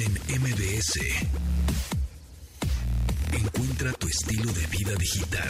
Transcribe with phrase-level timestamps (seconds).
[0.00, 1.00] en MBS.
[3.32, 5.48] Encuentra tu estilo de vida digital.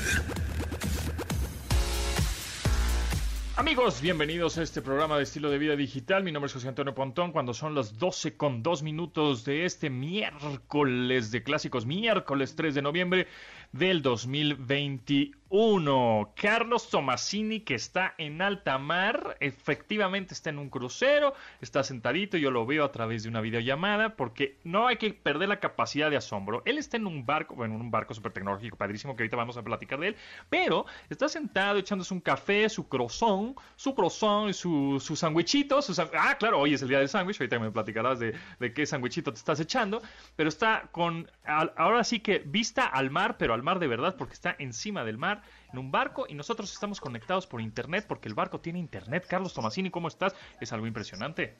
[3.57, 6.23] Amigos, bienvenidos a este programa de estilo de vida digital.
[6.23, 7.33] Mi nombre es José Antonio Pontón.
[7.33, 12.83] Cuando son las 12 con 2 minutos de este miércoles de clásicos, miércoles 3 de
[12.83, 13.27] noviembre
[13.73, 16.35] del 2021.
[16.37, 22.51] Carlos Tomasini, que está en alta mar, efectivamente está en un crucero, está sentadito, yo
[22.51, 26.19] lo veo a través de una videollamada, porque no hay que perder la capacidad de
[26.19, 26.61] asombro.
[26.67, 29.57] Él está en un barco, bueno, en un barco súper tecnológico, padrísimo, que ahorita vamos
[29.57, 30.17] a platicar de él,
[30.51, 35.81] pero está sentado echándose un café, su croissant, su croissant y su, su sandwichito.
[36.15, 39.33] ah, claro, hoy es el día del sándwich, ahorita me platicarás de, de qué sandwichito
[39.33, 40.03] te estás echando,
[40.37, 44.35] pero está con, ahora sí que vista al mar, pero al mar de verdad, porque
[44.35, 48.35] está encima del mar, en un barco, y nosotros estamos conectados por internet, porque el
[48.35, 49.27] barco tiene internet.
[49.29, 50.35] Carlos Tomasini, ¿cómo estás?
[50.61, 51.57] Es algo impresionante.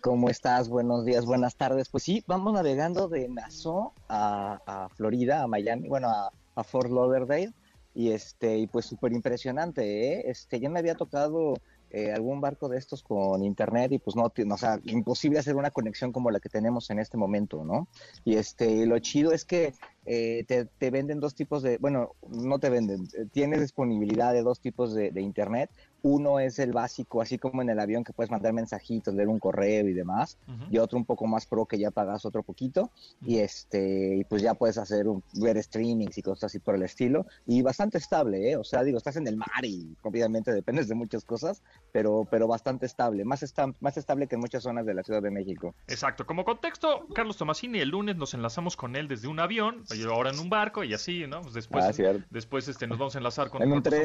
[0.00, 0.68] ¿Cómo estás?
[0.68, 1.88] Buenos días, buenas tardes.
[1.88, 7.52] Pues sí, vamos navegando de Nassau a, Florida, a Miami, bueno, a, Fort Lauderdale.
[7.94, 10.22] Y este, y pues súper impresionante, ¿eh?
[10.26, 11.54] Este, ya me había tocado
[11.90, 15.70] eh, algún barco de estos con internet y pues no, o sea, imposible hacer una
[15.70, 17.86] conexión como la que tenemos en este momento, ¿no?
[18.24, 22.70] Y este, lo chido es que eh, te, venden dos tipos de, bueno, no te
[22.70, 25.70] venden, eh, tienes disponibilidad de dos tipos de, internet.
[26.04, 29.38] Uno es el básico, así como en el avión que puedes mandar mensajitos, leer un
[29.38, 30.36] correo y demás,
[30.68, 32.90] y otro un poco más pro que ya pagas otro poquito,
[33.24, 36.82] y este, y pues ya puedes hacer un, ver streamings y cosas así por el
[36.82, 38.56] estilo, y bastante estable, ¿eh?
[38.56, 42.48] O sea, digo, estás en el mar y obviamente dependes de muchas cosas, pero, pero
[42.48, 45.76] bastante estable, más, está, más estable que en muchas zonas de la Ciudad de México.
[45.86, 50.30] Exacto, como contexto, Carlos Tomasini, el lunes nos enlazamos con él desde un avión, ahora
[50.30, 51.42] en un barco y así, ¿no?
[51.42, 54.04] Pues después, ah, después este, nos vamos a enlazar con en un tren.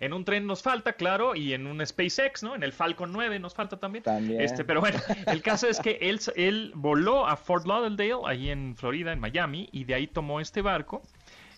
[0.00, 2.54] En un tren nos falta, claro, y en un SpaceX, ¿no?
[2.54, 4.04] En el Falcon 9 nos falta también.
[4.04, 4.40] también.
[4.40, 8.76] Este, pero bueno, el caso es que él, él voló a Fort Lauderdale, ahí en
[8.76, 11.02] Florida, en Miami, y de ahí tomó este barco,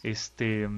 [0.02, 0.68] este,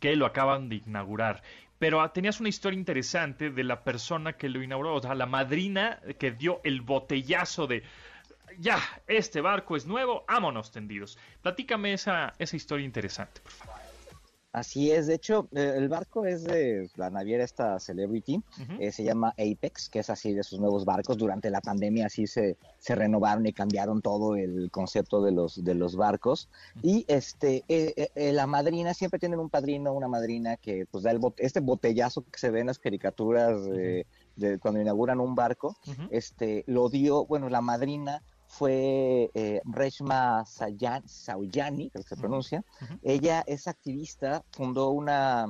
[0.00, 1.42] que lo acaban de inaugurar
[1.80, 5.98] pero tenías una historia interesante de la persona que lo inauguró, o sea, la madrina
[6.18, 7.82] que dio el botellazo de
[8.60, 11.16] ya, este barco es nuevo, ámonos tendidos.
[11.40, 13.80] Platícame esa, esa historia interesante, por favor.
[14.52, 18.42] Así es, de hecho, eh, el barco es de la naviera esta Celebrity,
[18.80, 21.16] eh, se llama Apex, que es así de sus nuevos barcos.
[21.16, 25.74] Durante la pandemia así se, se renovaron y cambiaron todo el concepto de los, de
[25.74, 26.48] los barcos.
[26.82, 31.20] Y este, eh, la madrina, siempre tienen un padrino, una madrina que pues da el
[31.36, 34.04] este botellazo que se ve en las caricaturas de,
[34.60, 35.76] cuando inauguran un barco,
[36.10, 42.64] este, lo dio, bueno, la madrina fue eh, Reshma Sauyani, creo que se pronuncia.
[43.00, 45.46] Ella es activista, fundó una,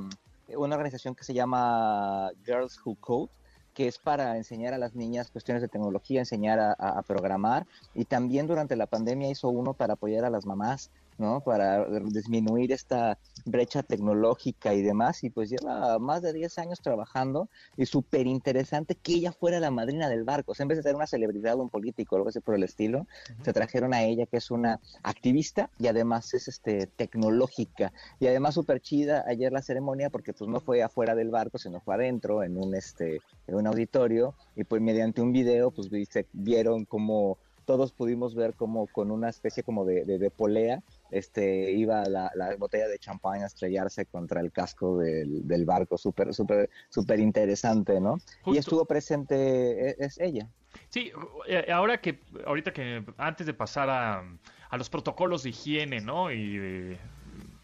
[0.48, 3.30] una organización que se llama Girls Who Code,
[3.72, 7.66] que es para enseñar a las niñas cuestiones de tecnología, enseñar a, programar.
[7.94, 11.40] Y también durante la pandemia hizo uno para apoyar a las mamás ¿no?
[11.42, 15.22] Para disminuir esta brecha tecnológica y demás.
[15.22, 19.70] Y pues lleva más de 10 años trabajando y súper interesante que ella fuera la
[19.70, 20.52] madrina del barco.
[20.52, 22.54] O sea, en vez de ser una celebridad o un político o algo así por
[22.54, 23.06] el estilo,
[23.44, 27.92] se trajeron a ella que es una activista y además es este tecnológica.
[28.18, 31.80] Y además súper chida ayer la ceremonia porque pues no fue afuera del barco, sino
[31.80, 35.88] fue adentro en un, este, en un auditorio y pues mediante un video pues
[36.32, 42.04] vieron como todos pudimos ver como con una especie como de, de polea este, iba
[42.04, 48.00] la, botella de champán a estrellarse contra el casco del, barco, súper, súper, súper interesante,
[48.00, 48.18] ¿no?
[48.46, 50.48] Y estuvo presente, e, es, ella.
[50.88, 51.12] Sí,
[51.48, 54.24] eh, ahora que, ahorita que, antes de pasar a,
[54.68, 56.32] a los protocolos de higiene, ¿no?
[56.32, 56.96] Y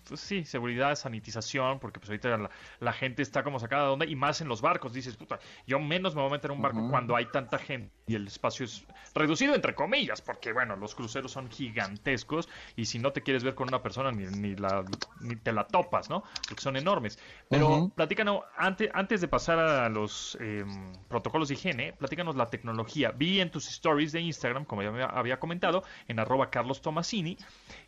[0.09, 2.51] pues sí, seguridad, sanitización, porque pues ahorita
[2.81, 4.93] la, gente está como sacada de onda y más en los barcos.
[4.93, 7.91] Dices, puta, yo menos me voy a meter en un barco cuando hay tanta gente
[8.07, 8.85] y el espacio es
[9.15, 13.55] reducido, entre comillas, porque bueno, los cruceros son gigantescos y si no te quieres ver
[13.55, 14.85] con una persona ni, ni, la,
[15.21, 16.23] ni te la topas, ¿no?
[16.49, 17.19] Porque son enormes.
[17.49, 23.13] Pero platícanos, antes, antes de pasar a los em, protocolos de higiene, platícanos la tecnología.
[23.13, 27.37] Vi en tus stories de Instagram, como ya había comentado, en arroba Carlos Tomasini,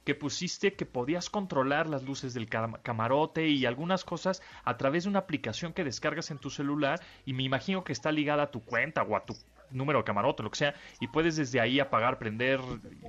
[0.08, 5.10] que pusiste que podías controlar las luces del camarote y algunas cosas a través de
[5.10, 8.64] una aplicación que descargas en tu celular y me imagino que está ligada a tu
[8.64, 9.34] cuenta o a tu
[9.70, 12.58] número de camarote, lo que sea, y puedes desde ahí apagar, prender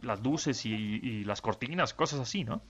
[0.01, 2.61] las luces y, las cortinas, cosas así, ¿no?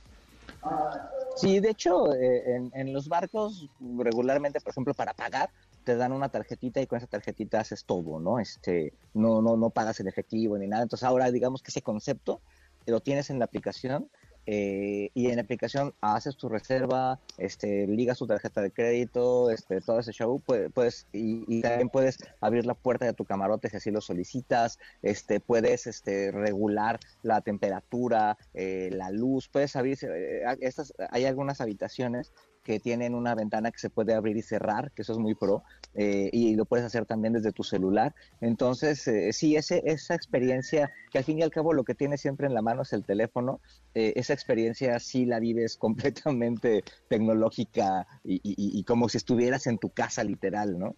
[1.36, 5.50] Sí, de hecho, eh, en, los barcos regularmente, por ejemplo, para pagar,
[5.86, 8.38] te dan una tarjetita y con esa tarjetita haces todo, ¿no?
[8.38, 10.84] Este, no, no, no pagas en efectivo ni nada.
[10.84, 12.42] Entonces ahora digamos que ese concepto
[12.86, 14.10] lo tienes en la aplicación
[14.52, 20.00] eh, y en aplicación haces tu reserva, este, ligas tu tarjeta de crédito, este, todo
[20.00, 20.42] ese show,
[20.74, 25.40] puedes, y, también puedes abrir la puerta de tu camarote si así lo solicitas, este,
[25.40, 32.34] puedes este, regular la temperatura, eh, la luz, puedes abrir, eh, estas, hay algunas habitaciones
[32.70, 35.64] que tienen una ventana que se puede abrir y cerrar, que eso es muy pro,
[35.96, 38.14] eh, y lo puedes hacer también desde tu celular.
[38.42, 42.22] Entonces, eh, sí, ese, esa experiencia, que al fin y al cabo lo que tienes
[42.22, 43.60] siempre en la mano es el teléfono,
[43.96, 49.90] eh, esa experiencia sí la vives completamente tecnológica y, y como si estuvieras en tu
[49.90, 50.96] casa literal, ¿no?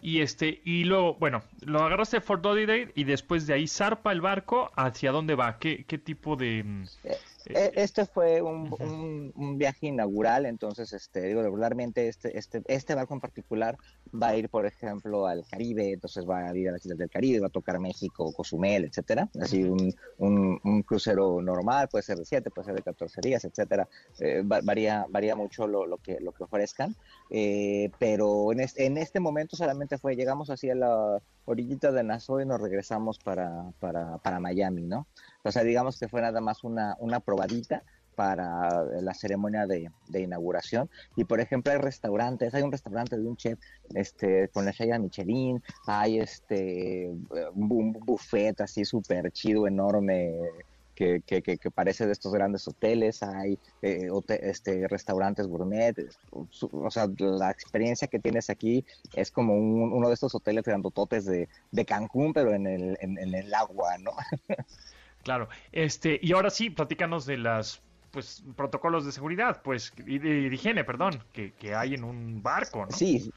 [0.00, 4.20] Y este, y luego, bueno, lo agarraste Fort Lauderdale y después de ahí zarpa el
[4.20, 5.58] barco, ¿hacia dónde va?
[5.58, 6.84] ¿Qué, qué tipo de...?
[7.46, 12.94] Eh, eh, este fue un, un, viaje inaugural, entonces, este, digo, regularmente este, este, este
[12.94, 13.76] barco en particular
[14.14, 17.10] va a ir, por ejemplo, al Caribe, entonces va a ir a las islas del
[17.10, 19.28] Caribe, va a tocar México, Cozumel, etcétera.
[19.40, 23.88] Así un, un, crucero normal, puede ser de 7, puede ser de 14 días, etcétera.
[24.20, 26.96] Eh, varía, varía mucho lo, lo, que, lo que ofrezcan,
[27.98, 32.40] pero en este, en este momento solamente fue, llegamos así a la orillita de Nassau
[32.40, 35.06] y nos regresamos para, para, para Miami, ¿no?
[35.44, 37.82] O sea, digamos que fue nada más una, una probadita
[38.14, 40.88] para la ceremonia de, inauguración.
[41.16, 43.58] Y por ejemplo hay restaurantes, hay un restaurante de un chef
[43.94, 47.10] este, con la estrella Michelin, hay este
[47.54, 50.32] un buffet así súper chido, enorme,
[50.94, 54.08] que, que, que, parece de estos grandes hoteles, hay eh,
[54.40, 55.94] este, restaurantes gourmet,
[56.30, 61.48] o sea, la experiencia que tienes aquí es como uno de estos hoteles grandototes de,
[61.72, 64.12] de Cancún, pero en el, en, el agua, ¿no?
[65.24, 70.46] claro, este, y ahora sí, platícanos de las pues protocolos de seguridad, pues, y de,
[70.54, 72.92] higiene, perdón, que, que hay en un barco, ¿no?
[72.92, 73.32] Sí,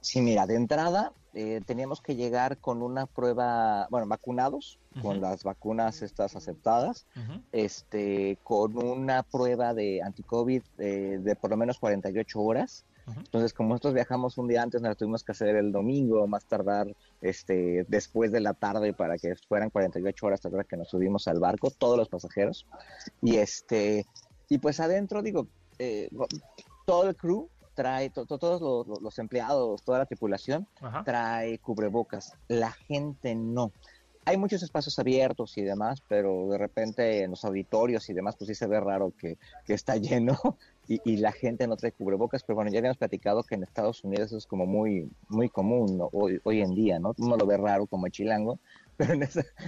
[0.00, 5.44] sí, mira, de entrada eh, teníamos que llegar con una prueba, bueno, vacunados, con las
[5.44, 7.06] vacunas estas aceptadas,
[7.52, 12.84] este, con una prueba de anti-COVID eh, de por lo menos 48 horas.
[13.06, 16.44] Entonces, como nosotros viajamos un día antes, nos la tuvimos que hacer el domingo, más
[16.44, 21.26] tardar este, después de la tarde para que fueran 48 horas hasta que nos subimos
[21.28, 22.66] al barco, todos los pasajeros.
[23.22, 24.06] Y este,
[24.48, 25.46] y pues adentro, digo,
[25.78, 26.10] eh,
[26.84, 30.66] todo el crew trae, todos los, empleados, toda la tripulación
[31.04, 32.34] trae cubrebocas.
[32.48, 33.72] La gente no.
[34.26, 38.48] Hay muchos espacios abiertos y demás, pero de repente en los auditorios y demás, pues
[38.48, 40.36] sí se ve raro que, está lleno
[40.90, 42.42] y, la gente no trae cubrebocas.
[42.42, 46.40] Pero bueno, ya habíamos platicado que en Estados Unidos es como muy, muy común hoy,
[46.42, 47.14] hoy en día, ¿no?
[47.18, 48.58] Uno lo ve raro como chilango,
[48.96, 49.22] pero en,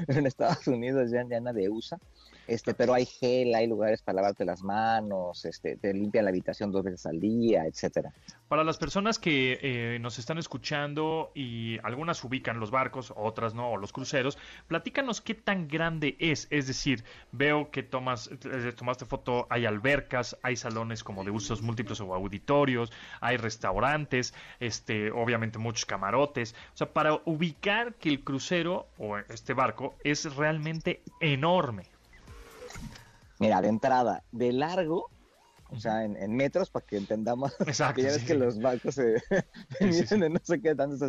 [0.09, 1.99] en Estados Unidos ya, ya nadie usa.
[2.47, 6.73] Este, pero hay gel, hay lugares para lavarte las manos, este, te limpian la habitación
[6.73, 8.12] dos veces al día, etcétera.
[8.49, 13.71] Para las personas que eh, nos están escuchando y algunas ubican los barcos, otras no,
[13.71, 14.37] o los cruceros,
[14.67, 16.49] platícanos qué tan grande es.
[16.50, 21.62] Es decir, veo que tomas, eh, tomaste foto, hay albercas, hay salones como de usos
[21.62, 26.55] múltiples o auditorios, hay restaurantes, este, obviamente muchos camarotes.
[26.75, 31.92] O sea, para ubicar que el crucero o este barco es realmente enorme.
[33.43, 35.11] Mira, de entrada, de largo,
[35.69, 37.53] o sea, en, metros, para que entendamos.
[37.67, 38.00] Exacto.
[38.00, 39.17] ya ves que los barcos se
[39.81, 41.05] miden no sé qué tanto.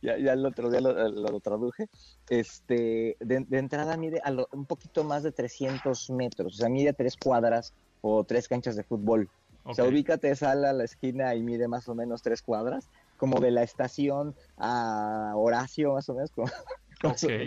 [0.00, 1.88] ya, ya, el otro día lo, traduje.
[2.28, 4.22] Este, de, entrada mide
[4.52, 6.54] un poquito más de 300 metros.
[6.54, 9.28] O sea, mide tres cuadras o tres canchas de fútbol.
[9.64, 12.88] O sea, ubícate, sal a la esquina y mide más o menos tres cuadras.
[13.16, 16.30] Como de la estación a Horacio, más o menos.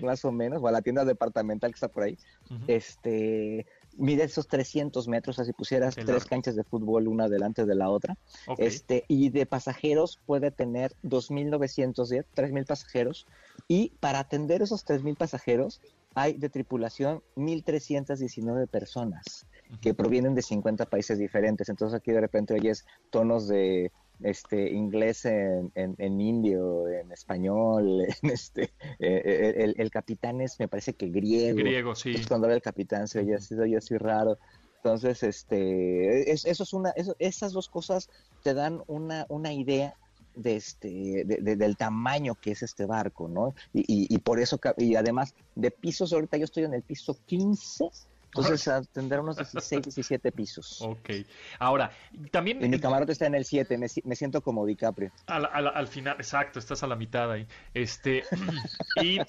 [0.03, 2.17] más, o, menos, o a la tienda departamental que está por ahí.
[2.67, 3.65] Este
[3.97, 8.17] mide esos 300 metros, así pusieras tres canchas de fútbol una delante de la otra.
[8.57, 13.27] Este, y de pasajeros puede tener 2.910, 3.000 pasajeros.
[13.67, 15.81] Y para atender esos 3.000 pasajeros,
[16.15, 19.45] hay de tripulación 1.319 personas
[19.81, 21.69] que provienen de 50 países diferentes.
[21.69, 23.91] Entonces aquí de repente oyes tonos de
[24.23, 30.59] este inglés en, en, indio, en español, en este eh, eh, el, el, capitán es
[30.59, 31.57] me parece que griego.
[31.57, 32.15] Griego, sí.
[32.27, 34.37] cuando era el capitán se oye así, así raro.
[34.77, 38.09] Entonces, este, eso es una, esas dos cosas
[38.43, 39.95] te dan una, una idea
[40.35, 43.55] de este, de, del tamaño que es este barco, ¿no?
[43.73, 47.17] Y, y, y, por eso, y además de pisos, ahorita yo estoy en el piso
[47.25, 47.89] 15
[48.35, 50.81] entonces tendrá unos 16, 17 pisos.
[50.81, 51.09] Ok.
[51.59, 51.91] Ahora,
[52.31, 52.63] también...
[52.63, 55.11] Y mi camarote está en el 7, me, siento como DiCaprio.
[55.27, 57.47] Al, final, exacto, estás a la mitad ahí.
[57.73, 58.23] Este,
[59.01, 59.19] y,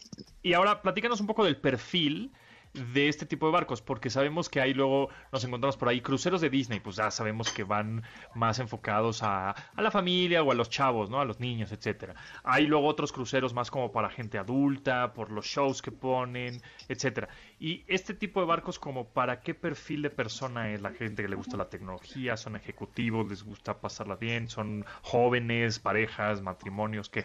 [0.43, 2.33] y ahora platícanos un poco del perfil
[2.75, 6.41] de este tipo de barcos, porque sabemos que ahí luego nos encontramos por ahí cruceros
[6.41, 8.03] de Disney, pues ya sabemos que van
[8.35, 11.21] más enfocados a, a la familia o a los chavos, ¿no?
[11.21, 12.15] A los niños, etcétera.
[12.45, 17.29] Hay luego otros cruceros más como para gente adulta, por los shows que ponen, etcétera.
[17.59, 21.29] Y este tipo de barcos, como para qué perfil de persona es la gente que
[21.29, 27.25] le gusta la tecnología, son ejecutivos, les gusta pasarla bien, son jóvenes, parejas, matrimonios, ¿qué?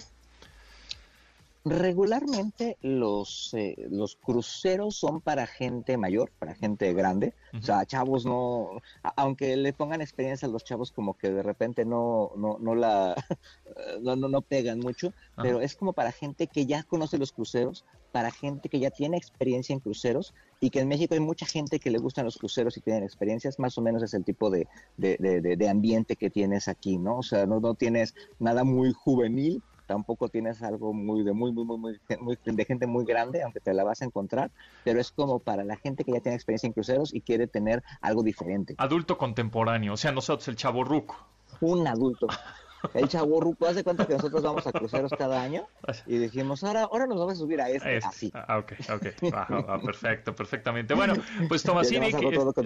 [1.65, 7.34] Regularmente los, eh, los cruceros son para gente mayor, para gente grande.
[7.58, 8.82] O sea, chavos no,
[9.15, 13.15] aunque le pongan experiencia a los chavos como que de repente no, no, no la,
[14.01, 18.29] no, no, pegan mucho, pero es como para gente que ya conoce los cruceros, para
[18.29, 21.91] gente que ya tiene experiencia en cruceros y que en México hay mucha gente que
[21.91, 24.67] le gustan los cruceros y tienen experiencias, más o menos es el tipo de,
[24.98, 27.20] de, de, de ambiente que tienes aquí, ¿no?
[27.20, 31.65] O sea, no, no tienes nada muy juvenil, tampoco tienes algo muy de muy, muy,
[31.65, 31.77] muy,
[32.19, 34.51] muy, de gente muy grande, aunque te la vas a encontrar,
[34.83, 37.83] pero es como para la gente que ya tiene experiencia en cruceros y quiere tener
[38.01, 38.75] algo diferente.
[38.77, 41.15] Adulto contemporáneo, o sea, nosotros el chavo ruco.
[41.61, 42.27] Un adulto.
[42.93, 45.67] El chavo ruco hace cuenta que nosotros vamos a cruceros cada año
[46.05, 48.31] y dijimos, ahora, ahora nos vamos a subir a este, así.
[48.33, 49.83] Ah, ok, ok.
[49.85, 50.93] perfecto, perfectamente.
[50.93, 51.13] Bueno,
[51.47, 52.11] pues Tomasini,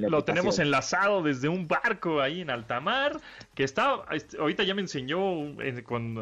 [0.09, 3.19] lo tenemos enlazado desde un barco ahí en alta mar,
[3.53, 5.21] que está, este, ahorita ya me enseñó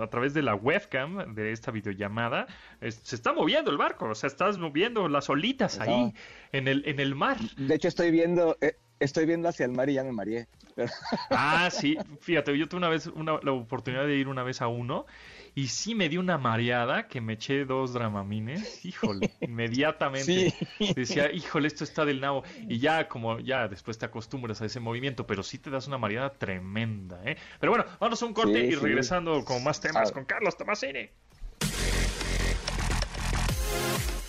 [0.01, 2.47] a través de la webcam de esta videollamada,
[2.81, 6.13] se está moviendo el barco, o sea, estás moviendo las olitas ahí
[6.51, 7.37] en el, en el mar.
[7.57, 10.47] De hecho, estoy viendo, eh, estoy viendo hacia el mar y ya me mareé.
[11.29, 14.67] Ah, sí, fíjate, yo tuve una vez una, la oportunidad de ir una vez a
[14.67, 15.05] uno
[15.53, 20.53] y sí me dio una mareada que me eché dos dramamines, híjole, inmediatamente
[20.95, 24.81] decía, híjole, esto está del nabo y ya como ya después te acostumbras a ese
[24.81, 27.37] movimiento, pero sí te das una mareada tremenda, ¿eh?
[27.59, 31.09] Pero bueno, vamos a un corte y regresando con más temas con Carlos Tomasini.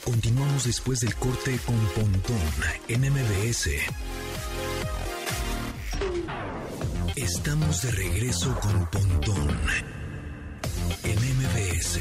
[0.04, 2.38] Continuamos después del corte con Pontón
[2.86, 3.70] en MBS.
[7.26, 9.48] Estamos de regreso con Pontón
[11.02, 12.00] en MBS.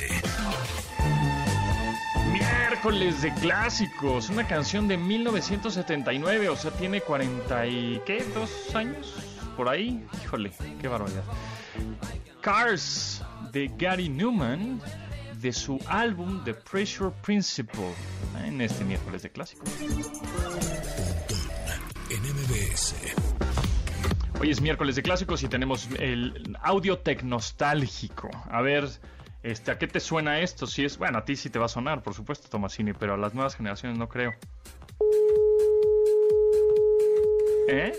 [2.31, 8.23] Miércoles de clásicos, una canción de 1979, o sea, tiene 40 y ¿qué?
[8.35, 9.15] ¿Dos años?
[9.57, 11.23] Por ahí, híjole, qué barbaridad.
[12.41, 14.79] Cars de Gary Newman
[15.41, 17.95] de su álbum The Pressure Principle
[18.45, 19.67] en este miércoles de clásicos.
[22.11, 22.93] en MBS.
[24.39, 28.29] Hoy es miércoles de clásicos y tenemos el audio tecnostálgico.
[28.49, 28.87] A ver,
[29.43, 30.67] este, ¿a qué te suena esto?
[30.67, 33.17] Si es, bueno, a ti sí te va a sonar, por supuesto, Tomasini, pero a
[33.17, 34.33] las nuevas generaciones no creo.
[37.69, 37.93] ¿Eh?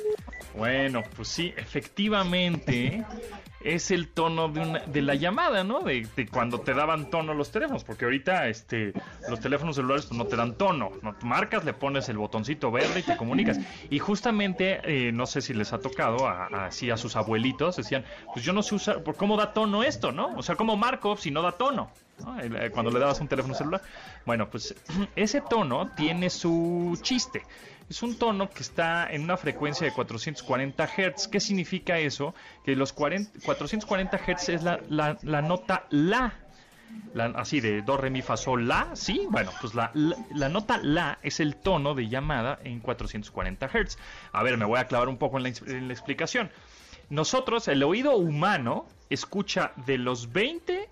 [0.55, 3.05] Bueno, pues sí, efectivamente
[3.75, 5.80] es el tono de, una, de la llamada, ¿no?
[5.80, 8.92] De, cuando te daban tono los teléfonos, porque ahorita este,
[9.28, 13.00] los teléfonos celulares pues, no te dan tono, no marcas, le pones el botoncito verde
[13.00, 13.58] y te comunicas.
[13.90, 18.44] Y justamente, eh, no sé si les ha tocado así a, sus abuelitos, decían, pues
[18.44, 20.28] yo no sé usar, ¿cómo da tono esto, no?
[20.37, 21.90] O sea, ¿cómo marco si no da tono?
[22.42, 23.82] Eh, cuando le dabas un teléfono celular.
[24.25, 24.75] Bueno, pues
[25.16, 27.42] ese tono tiene su chiste.
[27.88, 31.28] Es un tono que está en una frecuencia de 440 Hz.
[31.28, 32.35] ¿Qué significa eso?
[32.64, 36.35] Que los 440 Hz es la, la, nota La.
[37.37, 39.26] así de do, re, mi, fa, sol, la, ¿sí?
[39.31, 43.99] Bueno, pues la, la, nota la es el tono de llamada en 440 Hz.
[44.33, 46.50] A ver, me voy a clavar un poco en la, en la explicación.
[47.09, 50.88] Nosotros, el oído humano, escucha de los 20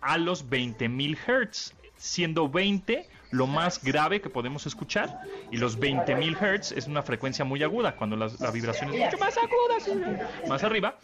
[0.00, 6.36] a los 20.000 Hz, siendo 20 lo más grave que podemos escuchar y los 20.000
[6.36, 10.18] Hz es una frecuencia muy aguda, cuando la, vibración es mucho más aguda,
[10.48, 10.96] más arriba.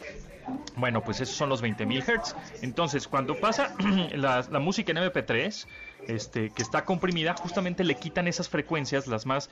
[0.75, 2.35] Bueno, pues esos son los 20.000 Hz.
[2.61, 3.75] Entonces, cuando pasa
[4.13, 5.67] la, música en MP3,
[6.07, 9.49] este, que está comprimida, justamente le quitan esas frecuencias, las más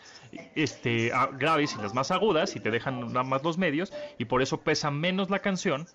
[0.56, 4.42] este, graves y las más agudas, y te dejan nada más los medios, y por
[4.42, 5.88] eso pesa menos la canción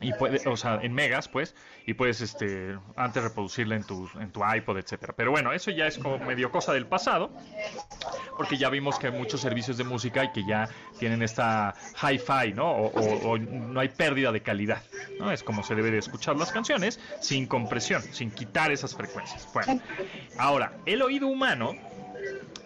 [0.00, 1.54] y puede, o sea, en megas, pues,
[1.86, 5.12] y puedes, este, antes reproducirla en tu, en tu iPod, etcétera.
[5.16, 7.30] Pero bueno, eso ya es como medio cosa del pasado,
[8.36, 12.52] porque ya vimos que hay muchos servicios de música y que ya tienen esta hi-fi,
[12.54, 12.70] ¿no?
[12.70, 14.82] O, no hay pérdida de calidad,
[15.18, 15.30] ¿no?
[15.30, 19.48] Es como se debe de escuchar las canciones, sin compresión, sin quitar esas frecuencias.
[19.52, 19.80] Bueno,
[20.38, 21.76] ahora, el oído humano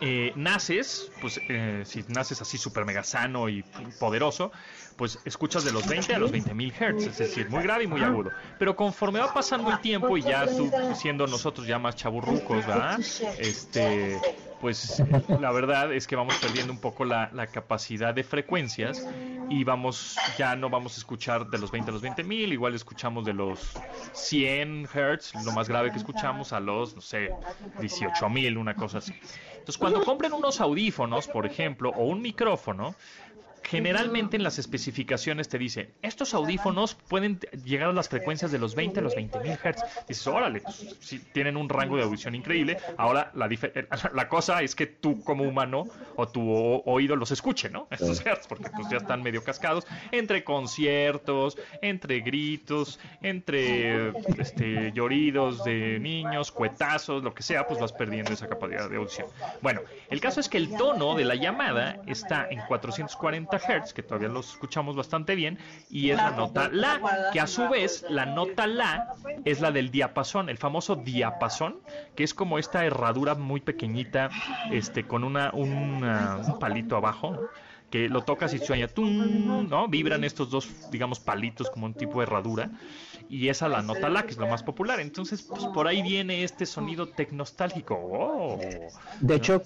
[0.06, 3.64] eh, naces, pues eh, si naces así súper mega sano y
[3.98, 4.52] poderoso,
[4.96, 7.86] pues escuchas de los 20 a los 20 mil hertz, es decir, muy grave y
[7.86, 8.30] muy agudo.
[8.58, 13.00] Pero conforme va pasando el tiempo y ya tú, siendo nosotros ya más chaburrucos, ¿verdad?
[13.38, 14.20] Este,
[14.60, 15.02] pues
[15.40, 19.08] la verdad es que vamos perdiendo un poco la, capacidad de frecuencias
[19.48, 22.74] y vamos, ya no vamos a escuchar de los 20 a los 20 mil, igual
[22.74, 23.72] escuchamos de los
[24.12, 27.30] 100 Hz, lo más grave que escuchamos, a los, no sé,
[27.80, 29.14] 18 mil, una cosa así.
[29.64, 32.94] Entonces, cuando compren unos audífonos, por ejemplo, o un micrófono,
[33.64, 38.74] generalmente en las especificaciones te dice, estos audífonos pueden llegar a las frecuencias de los
[38.74, 40.06] 20 a los 20 mil Hz.
[40.08, 42.76] Dices, órale, pues, si tienen un rango de audición increíble.
[42.96, 43.48] Ahora, la,
[44.14, 46.50] la cosa es que tú como humano o tu
[46.84, 47.88] oído los escuche, ¿no?
[47.90, 55.98] Estos porque pues ya están medio cascados entre conciertos, entre gritos, entre este, lloridos de
[56.00, 59.28] niños, cuetazos, lo que sea, pues vas perdiendo esa capacidad de audición.
[59.62, 59.80] Bueno,
[60.10, 64.28] el caso es que el tono de la llamada está en 440 Hertz, que todavía
[64.28, 65.58] los escuchamos bastante bien,
[65.90, 69.90] y es la nota La, que a su vez la nota La es la del
[69.90, 71.78] diapasón, el famoso diapasón,
[72.14, 74.30] que es como esta herradura muy pequeñita,
[74.70, 77.38] este, con una, un palito abajo,
[77.90, 79.86] que lo tocas y sueña, tum, ¿no?
[79.86, 82.70] Vibran estos dos, digamos, palitos como un tipo de herradura,
[83.28, 85.00] y esa la nota La, que es lo más popular.
[85.00, 87.94] Entonces, pues por ahí viene este sonido tecnostálgico.
[87.94, 88.58] Oh.
[89.20, 89.62] De hecho,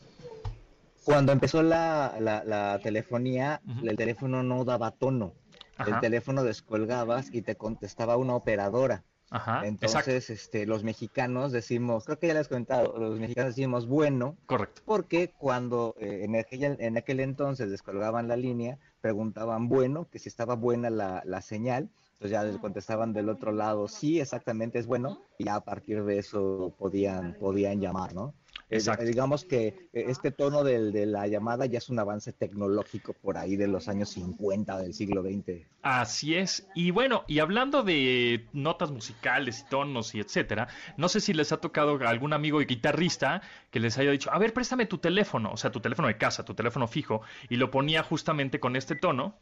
[1.09, 5.33] cuando empezó la, la, telefonía, el teléfono no daba tono.
[5.79, 9.05] El teléfono descolgabas y te contestaba una operadora.
[9.31, 13.87] Ajá, Entonces, este, los mexicanos decimos, creo que ya les he comentado, los mexicanos decimos
[13.87, 14.37] bueno.
[14.45, 14.83] Correcto.
[14.85, 20.29] Porque cuando eh, en, aquel, en aquel entonces descolgaban la línea, preguntaban bueno, que si
[20.29, 21.89] estaba buena la, la señal.
[22.19, 26.05] Entonces ya les contestaban del otro lado, sí, exactamente es bueno, y ya a partir
[26.05, 28.35] de eso podían, podían llamar, ¿no?
[28.71, 33.15] Eh, digamos que eh, este tono del, de la llamada ya es un avance tecnológico
[33.15, 35.67] por ahí de los años 50 del siglo XX.
[35.83, 36.67] Así es.
[36.75, 41.53] Y bueno, y hablando de notas musicales y tonos y etcétera, no sé si les
[41.53, 45.57] ha tocado algún amigo guitarrista que les haya dicho, a ver, préstame tu teléfono, o
[45.57, 49.37] sea, tu teléfono de casa, tu teléfono fijo, y lo ponía justamente con este tono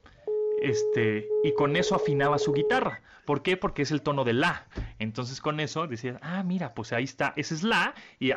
[0.61, 3.03] este, y con eso afinaba su guitarra.
[3.25, 3.57] ¿Por qué?
[3.57, 4.67] Porque es el tono de la.
[4.99, 8.33] Entonces con eso decías, ah, mira, pues ahí está, ese es la y,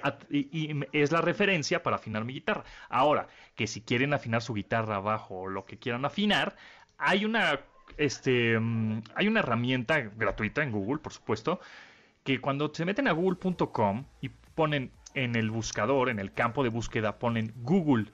[0.91, 2.63] es la referencia para afinar mi guitarra.
[2.89, 6.55] Ahora, que si quieren afinar su guitarra abajo o lo que quieran afinar,
[6.97, 7.59] hay una,
[7.97, 11.59] este, mm, hay una herramienta gratuita en Google, por supuesto,
[12.23, 16.69] que cuando se meten a google.com y ponen en el buscador, en el campo de
[16.69, 18.05] búsqueda, ponen Google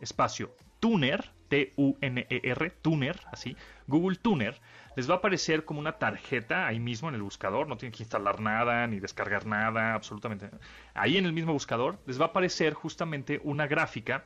[0.00, 3.56] espacio tuner, T-U-N-E-R, Tuner, así,
[3.88, 4.58] Google Tuner,
[4.96, 8.04] les va a aparecer como una tarjeta ahí mismo en el buscador, no tienen que
[8.04, 10.48] instalar nada ni descargar nada, absolutamente.
[10.94, 14.24] Ahí en el mismo buscador les va a aparecer justamente una gráfica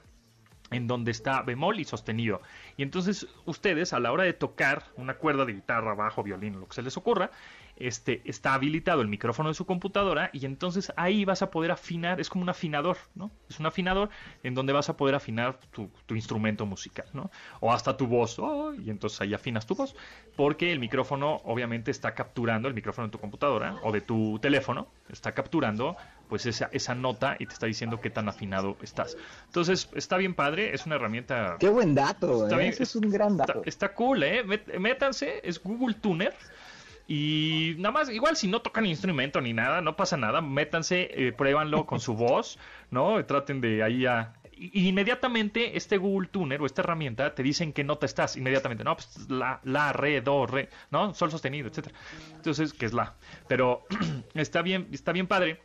[0.74, 2.42] en donde está bemol y sostenido.
[2.76, 6.66] Y entonces ustedes a la hora de tocar una cuerda de guitarra, bajo, violín, lo
[6.66, 7.30] que se les ocurra,
[7.76, 12.20] este, está habilitado el micrófono de su computadora y entonces ahí vas a poder afinar,
[12.20, 13.30] es como un afinador, ¿no?
[13.48, 14.10] Es un afinador
[14.42, 17.30] en donde vas a poder afinar tu, instrumento musical, ¿no?
[17.60, 18.40] O hasta tu voz,
[18.78, 19.96] y entonces ahí afinas tu voz,
[20.36, 24.88] porque el micrófono obviamente está capturando, el micrófono de tu computadora o de tu teléfono,
[25.08, 25.96] está capturando
[26.34, 29.16] pues esa, esa nota y te está diciendo qué tan afinado estás.
[29.46, 31.58] Entonces, está bien padre, es una herramienta...
[31.60, 32.74] Qué buen dato, ¿eh?
[32.76, 33.62] es un gran dato.
[33.64, 34.42] Está, cool, ¿eh?
[34.80, 36.34] Métanse, es Google Tuner
[37.06, 41.30] y nada más, igual si no tocan instrumento ni nada, no pasa nada, métanse, eh,
[41.30, 42.58] pruébanlo con su voz,
[42.90, 43.24] ¿no?
[43.24, 44.32] Traten de ahí a...
[44.56, 49.30] Inmediatamente este Google Tuner o esta herramienta te dicen qué nota estás, inmediatamente, no, pues
[49.30, 51.14] la, la, re, do, re, ¿no?
[51.14, 51.94] Sol sostenido, etcétera.
[52.34, 53.14] Entonces, que es la.
[53.46, 53.86] Pero
[54.34, 55.60] está bien, está bien padre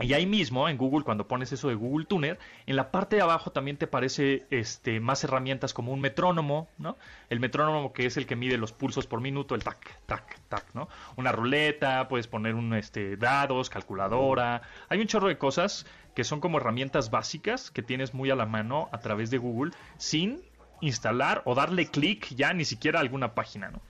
[0.00, 3.22] y ahí mismo, en Google, cuando pones eso de Google Tuner, en la parte de
[3.22, 6.98] abajo también te aparece este, más herramientas como un metrónomo, ¿no?
[7.30, 10.74] El metrónomo que es el que mide los pulsos por minuto, el tac, tac, tac,
[10.74, 10.88] ¿no?
[11.16, 14.60] Una ruleta, puedes poner un este, dados, calculadora.
[14.90, 18.44] Hay un chorro de cosas que son como herramientas básicas que tienes muy a la
[18.46, 20.42] mano a través de Google sin
[20.82, 23.80] instalar o darle clic ya ni siquiera a alguna página, ¿no?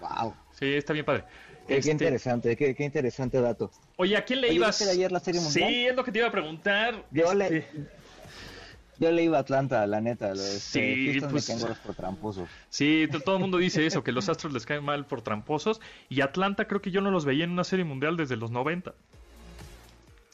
[0.00, 0.34] Wow.
[0.52, 1.24] Sí, está bien padre.
[1.66, 3.70] Qué, este, interesante, qué, interesante dato.
[3.96, 4.82] Oye, ¿a quién le ibas?
[4.82, 5.68] ayer la serie mundial?
[5.68, 7.04] Sí, es lo que te iba a preguntar.
[7.10, 7.66] Yo le este,
[9.02, 10.36] yo le iba a Atlanta, la neta.
[10.36, 12.48] sí, pues, me por tramposos.
[12.68, 15.80] Sí, todo el mundo dice eso, que los Astros les caen mal por tramposos.
[16.08, 18.94] Y Atlanta creo que yo no los veía en una serie mundial desde los 90.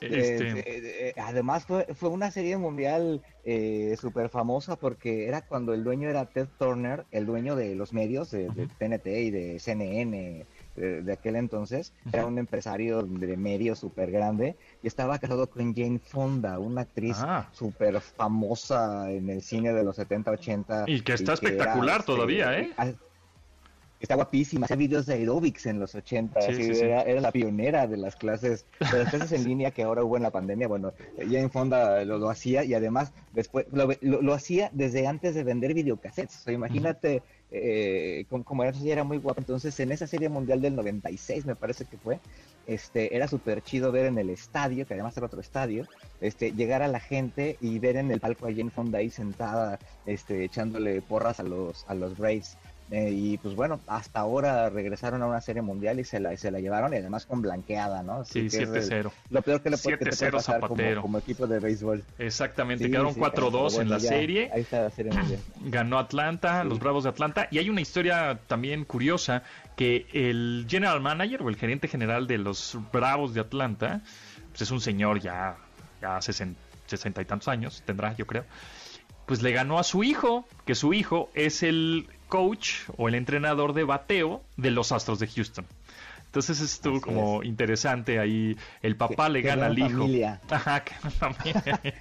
[0.01, 0.51] Este...
[0.51, 5.83] Eh, eh, además fue, fue una serie mundial eh, súper famosa porque era cuando el
[5.83, 10.47] dueño era Ted Turner, el dueño de los medios, de, de TNT y de CNN,
[10.79, 15.99] de, aquel entonces, era un empresario de medio súper grande y estaba casado con Jane
[15.99, 17.49] Fonda, una actriz ah.
[17.53, 20.85] súper famosa en el cine de los 70, 80.
[20.87, 22.71] Y que está espectacular este, todavía, ¿eh?
[24.01, 28.67] está guapísima, hacía videos de aerobics en los 80, era, la pionera de las clases,
[28.93, 32.05] de las clases en línea que ahora hubo en la pandemia, bueno, ella en Fonda
[32.05, 38.27] lo, hacía y además después lo, hacía desde antes de vender videocassettes, o imagínate eh,
[38.29, 42.21] como, era, muy guapa, entonces en esa serie mundial del 96 me parece que fue,
[42.67, 45.87] este, era súper chido ver en el estadio, que además era otro estadio,
[46.21, 49.79] este, llegar a la gente y ver en el palco a Jane Fonda ahí sentada,
[50.05, 52.59] este, echándole porras a los, a los Braves.
[52.91, 56.51] Eh, y pues bueno, hasta ahora regresaron a una serie mundial y se la, se
[56.51, 58.25] la llevaron y además con blanqueada, ¿no?
[58.25, 59.11] sí, 7-0.
[59.29, 59.99] Lo peor que le puede,
[60.31, 62.03] pasar como, equipo de béisbol.
[62.19, 64.51] Exactamente, quedaron 4-2 en la serie.
[64.55, 65.41] Ahí está la serie mundial.
[65.67, 67.49] Ganó Atlanta, los Bravos de Atlanta.
[67.51, 69.43] Y hay una historia también curiosa
[69.77, 74.01] que el general manager o el gerente general de los Bravos de Atlanta,
[74.51, 75.57] pues es un señor ya,
[76.01, 78.45] ya 60 y tantos años, tendrá yo creo
[79.27, 83.73] pues le ganó a su hijo, que su hijo es el coach o el entrenador
[83.73, 85.67] de bateo de los Astros de Houston.
[86.29, 88.55] Entonces estuvo como interesante ahí.
[88.83, 90.07] El papá le gana al hijo.
[90.51, 90.93] Ajá, que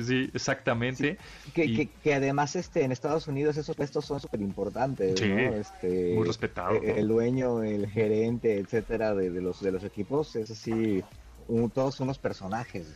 [0.00, 1.18] sí, exactamente.
[1.54, 6.24] Que, que, además este en Estados Unidos esos puestos son súper importantes, sí, Este, muy
[6.24, 6.76] respetado.
[6.76, 11.02] El, el, dueño, el gerente, etcétera, de, de, los de los equipos, es así,
[11.74, 12.86] todos unos personajes.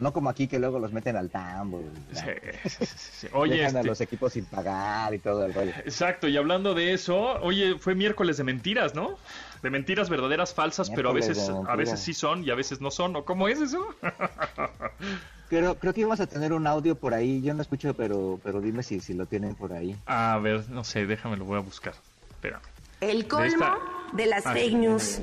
[0.00, 1.82] No como aquí que luego los meten al tambo.
[3.32, 5.72] Oye, dejan a este los equipos sin pagar y todo el rollo.
[5.84, 9.16] Exacto, y hablando de eso, oye, fue miércoles de mentiras, ¿no?
[9.62, 12.90] De mentiras verdaderas, falsas, pero a veces, a veces sí son y a veces no
[12.90, 13.14] son.
[13.16, 13.86] ¿O cómo es eso?
[15.48, 17.40] Creo, creo que íbamos a tener un audio por ahí.
[17.42, 19.94] Yo no escucho, pero, pero dime si, si lo tienen por ahí.
[20.06, 21.94] A ver, no sé, déjame, lo voy a buscar.
[22.30, 22.60] Espera.
[23.00, 23.76] El colmo
[24.14, 25.20] de, las ah, fake news.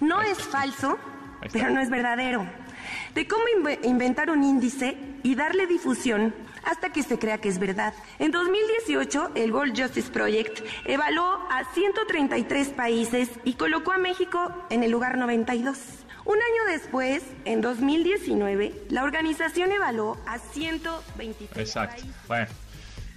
[0.00, 0.96] No es falso,
[1.52, 2.46] pero no es verdadero
[3.14, 3.44] de cómo
[3.82, 6.34] inventar un índice y darle difusión
[6.66, 7.94] hasta que se crea que es verdad.
[8.18, 14.82] En 2018, el World Justice Project evaluó a 133 países y colocó a México en
[14.82, 15.78] el lugar 92.
[16.24, 22.02] Un año después, en 2019, la organización evaluó a 123 Exacto.
[22.02, 22.26] países.
[22.26, 22.46] Bueno.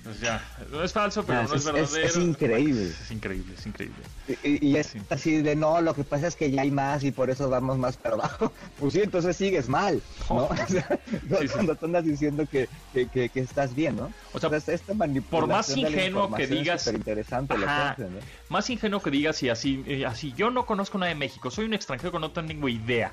[0.03, 2.07] Pues ya, no es falso, pero no es, verdadero.
[2.07, 2.87] Es, increíble.
[2.87, 3.97] Es, increíble, es increíble.
[4.43, 7.29] Y, es así de no, lo que pasa es que ya hay más y por
[7.29, 8.53] eso vamos más para abajo.
[8.79, 10.43] Pues sí, entonces sigues mal, ¿no?
[10.43, 10.49] Oh.
[11.53, 14.11] cuando tú andas diciendo que, que, que, estás bien, ¿no?
[14.31, 14.93] O sea, esta
[15.29, 16.87] por más ingenuo que digas.
[16.87, 18.07] Es interesante ajá, ¿no?
[18.47, 21.65] Más ingenuo que digas y así, eh, así, yo no conozco nada de México, soy
[21.65, 23.11] un extranjero que no tengo idea.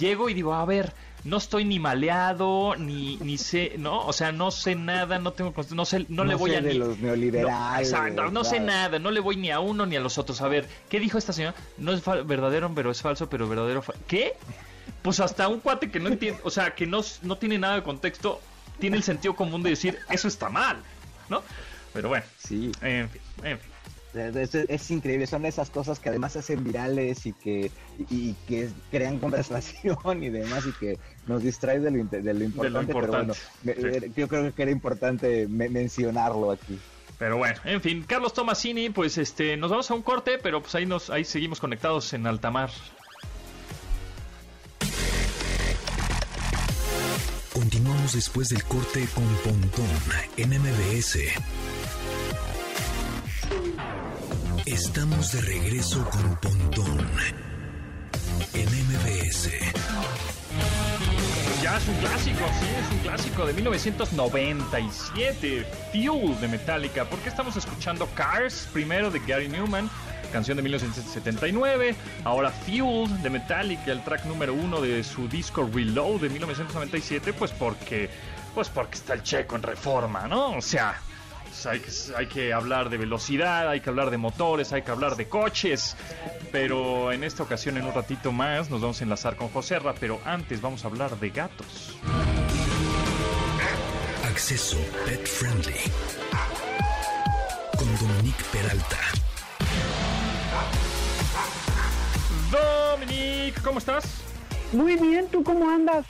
[0.00, 0.92] Llego y digo, a ver
[1.24, 4.06] no estoy ni maleado, ni, ni sé, ¿no?
[4.06, 6.98] O sea, no sé nada, no tengo, no sé, no, le voy a de los
[6.98, 7.92] neoliberales.
[8.14, 10.42] No, no sé nada, no le voy ni a uno ni a los otros.
[10.42, 11.54] A ver, ¿qué dijo esta señora?
[11.78, 13.82] No es verdadero, pero es falso, pero verdadero.
[14.06, 14.34] ¿Qué?
[15.02, 17.82] Pues hasta un cuate que no entiende, o sea, que no, no tiene nada de
[17.82, 18.40] contexto,
[18.78, 20.76] tiene el sentido común de decir, eso está mal,
[21.30, 21.42] ¿no?
[21.94, 22.70] Pero bueno, sí.
[22.82, 23.70] En fin, en fin.
[24.14, 27.72] Es, increíble, son esas cosas que además se hacen virales y que,
[28.10, 33.34] y, que crean conversación y demás y que nos distrae de lo, importante, pero bueno,
[33.66, 36.78] eh, yo creo que era importante mencionarlo aquí.
[37.18, 40.74] Pero bueno, en fin, Carlos Tomasini, pues este, nos vamos a un corte, pero pues
[40.74, 42.70] ahí nos, ahí seguimos conectados en Altamar.
[47.52, 49.86] Continuamos después del corte con Pontón
[50.36, 51.18] en MBS.
[54.66, 57.06] Estamos de regreso con Pontón
[58.54, 59.50] en MBS.
[61.64, 67.06] Ya es un clásico, sí, es un clásico de 1997, Fuel de Metallica.
[67.06, 69.88] ¿Por qué estamos escuchando Cars primero de Gary Newman?
[70.30, 76.20] canción de 1979, ahora Fuel de Metallica, el track número uno de su disco Reload
[76.20, 78.10] de 1997, pues porque,
[78.54, 80.58] pues porque está el checo en reforma, ¿no?
[80.58, 81.00] O sea,
[81.66, 85.16] hay que, hay que hablar de velocidad, hay que hablar de motores, hay que hablar
[85.16, 85.96] de coches.
[86.52, 90.20] Pero en esta ocasión, en un ratito más, nos vamos a enlazar con Joserra, pero
[90.24, 91.96] antes vamos a hablar de gatos.
[94.24, 95.74] Acceso Pet Friendly.
[97.78, 98.98] Con Dominique Peralta.
[102.50, 104.04] Dominique, ¿cómo estás?
[104.72, 106.04] Muy bien, ¿tú cómo andas?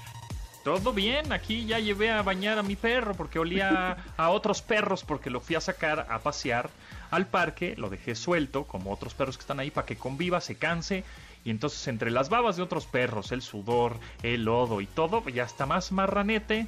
[0.65, 5.05] Todo bien, aquí ya llevé a bañar a mi perro porque olía a otros perros
[5.05, 6.71] porque lo fui a sacar a pasear
[7.11, 10.57] al parque, lo dejé suelto como otros perros que están ahí para que conviva, se
[10.57, 11.05] canse
[11.45, 15.45] y entonces entre las babas de otros perros, el sudor, el lodo y todo, ya
[15.45, 16.67] está más marranete,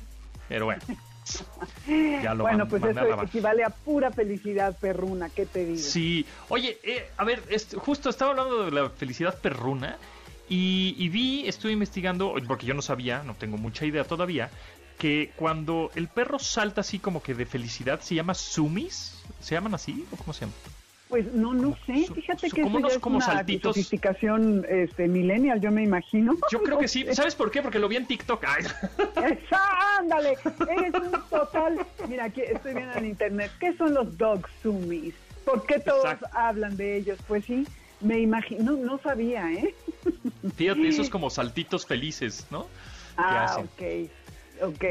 [0.48, 0.82] pero bueno.
[2.22, 5.82] Ya lo bueno, pues eso equivale a pura felicidad perruna, ¿qué te digo?
[5.82, 7.42] Sí, oye, eh, a ver,
[7.78, 9.96] justo estaba hablando de la felicidad perruna
[10.48, 14.50] y, vi, estuve investigando, porque yo no sabía, no tengo mucha idea todavía,
[14.98, 19.22] que cuando el perro salta así como que de felicidad, se llama sumis.
[19.40, 20.52] ¿Se llaman así o cómo se llama?
[21.08, 22.06] Pues no, no sé.
[22.12, 23.76] Fíjate que como, eso es como una saltitos.
[23.76, 26.34] sofisticación este, millennial, yo me imagino.
[26.50, 27.06] Yo creo que sí.
[27.12, 27.62] ¿Sabes por qué?
[27.62, 28.44] Porque lo vi en TikTok.
[28.44, 28.64] Ay.
[29.24, 30.36] Esa, ándale,
[30.68, 31.78] eres un total.
[32.08, 33.52] Mira, aquí estoy viendo en internet.
[33.60, 35.14] ¿Qué son los dog zoomies?
[35.44, 37.20] ¿Por qué todos hablan de ellos?
[37.28, 37.64] Pues sí,
[38.00, 39.74] me imagino, no, no sabía, ¿eh?
[40.54, 42.66] Fíjate, esos como saltitos felices, ¿no?
[43.16, 44.10] Ah, ok.
[44.62, 44.84] Ok,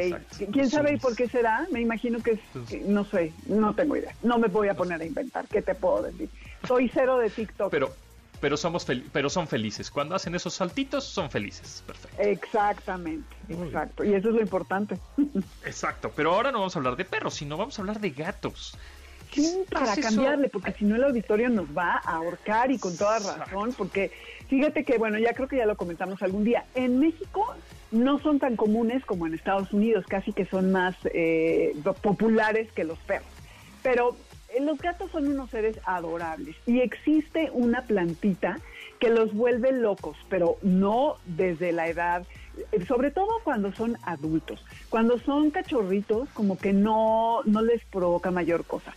[0.52, 1.66] ¿quién sabe y por qué será?
[1.72, 4.14] Me imagino que es, no sé, no tengo idea.
[4.22, 6.30] No me voy a poner a inventar, ¿qué te puedo decir?
[6.68, 7.72] Soy cero de TikTok.
[7.72, 7.92] Pero,
[8.40, 9.90] pero somos pero son felices.
[9.90, 11.84] Cuando hacen esos saltitos son felices.
[11.86, 12.22] Perfecto.
[12.22, 14.04] Exactamente, exacto.
[14.04, 15.00] Y eso es lo importante.
[15.66, 16.12] Exacto.
[16.16, 18.78] Pero ahora no vamos a hablar de perros, sino vamos a hablar de gatos.
[19.32, 23.20] Sí, para cambiarle, porque si no el auditorio nos va a ahorcar y con toda
[23.20, 24.12] razón, porque
[24.48, 27.56] fíjate que, bueno, ya creo que ya lo comentamos algún día, en México
[27.92, 32.84] no son tan comunes como en Estados Unidos, casi que son más eh, populares que
[32.84, 33.28] los perros.
[33.84, 34.16] Pero
[34.50, 38.60] eh, los gatos son unos seres adorables y existe una plantita
[39.00, 42.26] que los vuelve locos, pero no desde la edad,
[42.72, 44.64] eh, sobre todo cuando son adultos.
[44.90, 48.94] Cuando son cachorritos, como que no, no les provoca mayor cosa.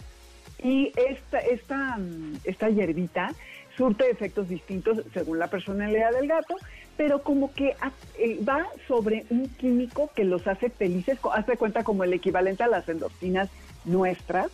[0.63, 1.99] Y esta, esta,
[2.45, 3.33] esta hierbita
[3.79, 6.57] surte efectos distintos según la personalidad del gato,
[6.97, 7.77] pero como que
[8.19, 12.69] eh, va sobre un químico que los hace felices, hace cuenta como el equivalente a
[12.69, 13.49] las endorfinas
[13.85, 14.51] nuestras.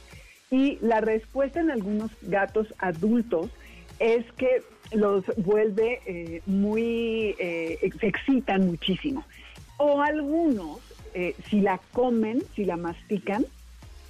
[0.50, 3.50] Y la respuesta en algunos gatos adultos
[3.98, 9.24] es que los vuelve eh, muy, eh, se excitan muchísimo.
[9.78, 10.78] O algunos,
[11.48, 13.44] si la comen, si la mastican,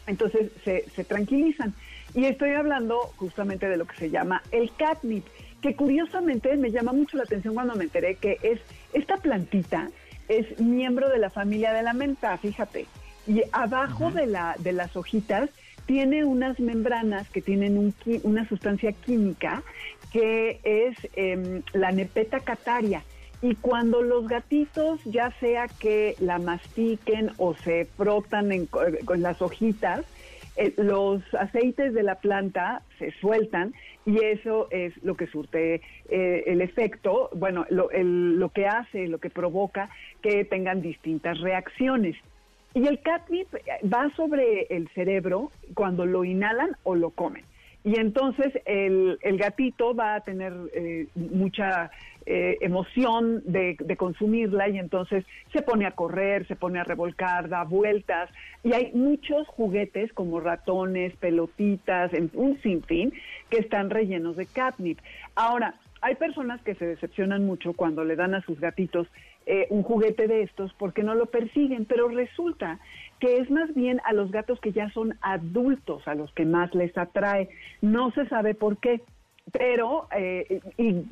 [0.07, 1.74] entonces se tranquilizan.
[2.14, 5.27] Y estoy hablando justamente de lo que se llama el catnip,
[5.61, 8.61] que curiosamente me llama mucho la atención cuando me enteré que es
[8.92, 9.90] esta plantita
[10.29, 12.87] es miembro de la familia de la menta, fíjate.
[13.27, 15.50] Y abajo de, la, de las hojitas
[15.87, 19.62] tiene unas membranas que tienen un, una sustancia química
[20.12, 23.03] que es em, la nepeta cataria.
[23.42, 30.07] Y cuando los gatitos, ya sea que la mastiquen o se frotan con las hojitas,
[30.57, 33.75] eh, los aceites de la planta se sueltan
[34.07, 39.19] y eso es lo que surte eh, el efecto, bueno, lo, lo que hace, lo
[39.19, 39.90] que provoca
[40.23, 42.17] que tengan distintas reacciones.
[42.75, 43.49] Y el catnip
[43.85, 47.45] va sobre el cerebro cuando lo inhalan o lo comen.
[47.85, 51.90] Y entonces el, el gatito va a tener eh, mucha
[52.27, 57.65] eh, emoción de, consumirla y entonces se pone a correr, se pone a revolcar, da
[57.65, 58.31] vueltas
[58.63, 63.13] y hay muchos juguetes como ratones, pelotitas, un sinfín
[63.51, 64.99] que están rellenos de catnip.
[65.35, 69.09] Ahora, hay personas que se decepcionan mucho cuando le dan a sus gatitos
[69.47, 72.79] eh, un juguete de estos porque no lo persiguen, pero resulta
[73.21, 76.75] que es más bien a los gatos que ya son adultos a los que más
[76.75, 77.51] les atrae.
[77.83, 79.03] No se sabe por qué
[79.53, 81.05] pero eh, y,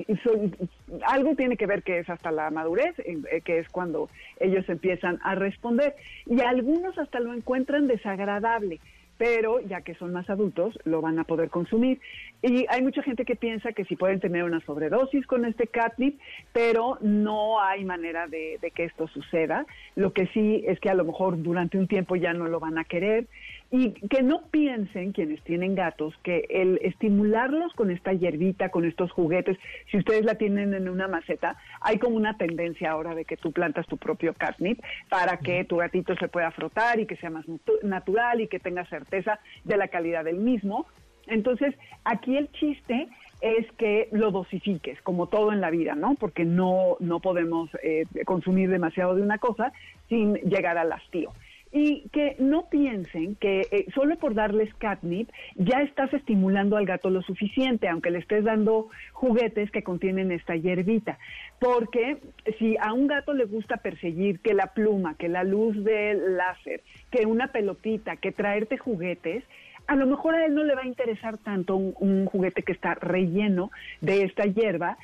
[1.06, 4.08] algo tiene que ver que es hasta la madurez, eh, que es cuando
[4.40, 5.94] ellos empiezan a responder.
[6.26, 8.80] Y algunos hasta lo encuentran desagradable,
[9.18, 12.00] pero ya que son más adultos, lo van a poder consumir.
[12.42, 16.18] Y hay mucha gente que piensa que si pueden tener una sobredosis con este catnip,
[16.52, 19.66] pero no hay manera de que esto suceda.
[19.94, 22.78] Lo que sí es que a lo mejor durante un tiempo ya no lo van
[22.78, 23.26] a querer
[23.74, 29.10] y que no piensen quienes tienen gatos que el estimularlos con esta hierbita, con estos
[29.12, 29.56] juguetes,
[29.90, 33.50] si ustedes la tienen en una maceta, hay como una tendencia ahora de que tú
[33.50, 37.46] plantas tu propio catnip para que tu gatito se pueda frotar y que sea más
[37.82, 40.86] natural y que tenga certeza de la calidad del mismo.
[41.26, 43.08] Entonces, aquí el chiste
[43.40, 46.14] es que lo dosifiques, como todo en la vida, ¿no?
[46.16, 49.72] Porque no, no podemos eh, consumir demasiado de una cosa
[50.10, 51.32] sin llegar al hastío
[51.72, 57.08] y que no piensen que eh, solo por darles catnip ya estás estimulando al gato
[57.08, 61.18] lo suficiente, aunque le estés dando juguetes que contienen esta hierbita.
[61.58, 62.18] Porque
[62.58, 66.82] si a un gato le gusta perseguir que la pluma, que la luz del láser,
[67.10, 69.42] que una pelotita, que traerte juguetes,
[69.86, 72.72] a lo mejor a él no le va a interesar tanto un, un, juguete que
[72.72, 74.96] está relleno de esta hierba,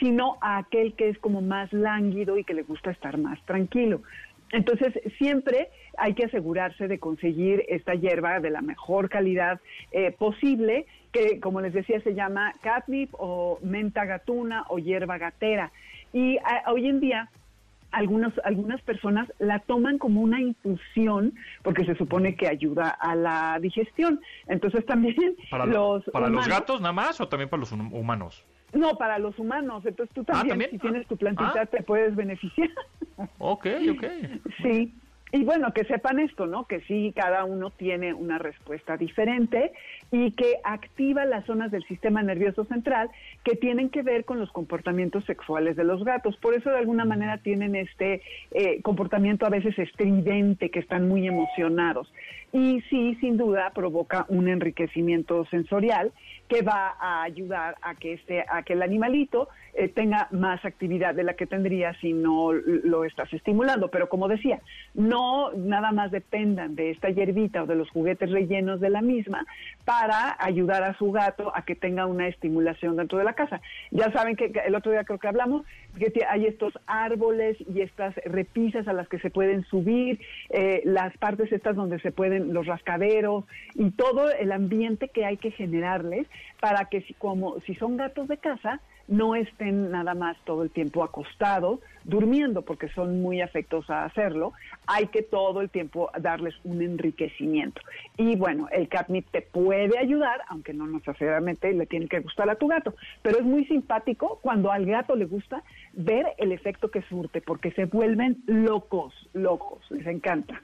[0.00, 4.00] sino a aquel que es como más lánguido y que le gusta estar más tranquilo.
[4.52, 10.86] Entonces, siempre hay que asegurarse de conseguir esta hierba de la mejor calidad eh, posible,
[11.12, 15.72] que como les decía se llama catnip o menta gatuna o hierba gatera.
[16.12, 17.30] Y hoy en día
[17.94, 23.58] algunos, algunas personas la toman como una infusión porque se supone que ayuda a la
[23.60, 24.20] digestión.
[24.46, 26.04] Entonces también para los...
[26.12, 28.44] ¿Para los gatos nada más o también para los humanos?
[28.74, 29.84] No, para los humanos.
[29.86, 31.66] Entonces tú ah, también, si tienes tu plantita, ah.
[31.66, 32.70] te puedes beneficiar.
[33.38, 34.04] Ok, ok.
[34.60, 34.92] Sí.
[35.30, 36.66] Y bueno, que sepan esto, ¿no?
[36.66, 39.72] Que sí, cada uno tiene una respuesta diferente
[40.14, 43.10] y que activa las zonas del sistema nervioso central
[43.42, 46.36] que tienen que ver con los comportamientos sexuales de los gatos.
[46.36, 48.22] Por eso de alguna manera tienen este
[48.52, 52.12] eh, comportamiento a veces estridente, que están muy emocionados.
[52.52, 56.12] Y sí, sin duda, provoca un enriquecimiento sensorial
[56.48, 61.16] que va a ayudar a que, este, a que el animalito eh, tenga más actividad
[61.16, 63.88] de la que tendría si no lo estás estimulando.
[63.88, 64.60] Pero como decía,
[64.94, 69.44] no nada más dependan de esta hierbita o de los juguetes rellenos de la misma
[69.84, 70.03] para
[70.38, 73.60] ayudar a su gato a que tenga una estimulación dentro de la casa.
[73.90, 75.64] Ya saben que el otro día creo que hablamos
[75.98, 81.16] que hay estos árboles y estas repisas a las que se pueden subir, eh, las
[81.18, 86.26] partes estas donde se pueden, los rascaderos y todo el ambiente que hay que generarles
[86.60, 90.70] para que si, como si son gatos de casa, no estén nada más todo el
[90.70, 94.52] tiempo acostados, durmiendo, porque son muy afectos a hacerlo.
[94.86, 97.80] Hay que todo el tiempo darles un enriquecimiento.
[98.16, 102.56] Y bueno, el catnip te puede ayudar, aunque no necesariamente le tiene que gustar a
[102.56, 105.62] tu gato, pero es muy simpático cuando al gato le gusta
[105.92, 110.62] ver el efecto que surte, porque se vuelven locos, locos, les encanta.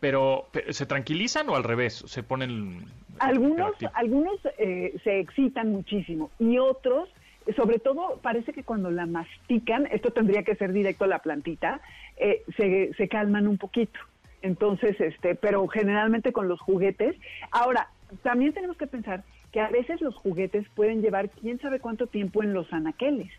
[0.00, 2.04] Pero, ¿se tranquilizan o al revés?
[2.06, 2.84] ¿Se ponen
[3.18, 7.08] algunos, algunos eh, se excitan muchísimo y otros,
[7.56, 11.80] sobre todo, parece que cuando la mastican, esto tendría que ser directo a la plantita,
[12.16, 13.98] eh, se, se calman un poquito.
[14.42, 17.16] Entonces, este, pero generalmente con los juguetes.
[17.50, 17.88] Ahora,
[18.22, 22.42] también tenemos que pensar que a veces los juguetes pueden llevar quién sabe cuánto tiempo
[22.42, 23.30] en los anaqueles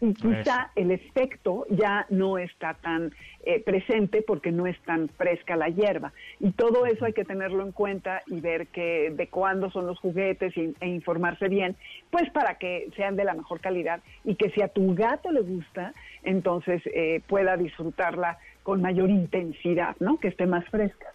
[0.00, 3.12] y quizá el efecto ya no está tan
[3.44, 6.12] eh, presente porque no es tan fresca la hierba.
[6.40, 9.98] Y todo eso hay que tenerlo en cuenta y ver que de cuándo son los
[9.98, 11.76] juguetes e informarse bien,
[12.10, 15.40] pues para que sean de la mejor calidad y que si a tu gato le
[15.40, 20.18] gusta, entonces eh, pueda disfrutarla con mayor intensidad, ¿no?
[20.18, 21.06] Que esté más fresca.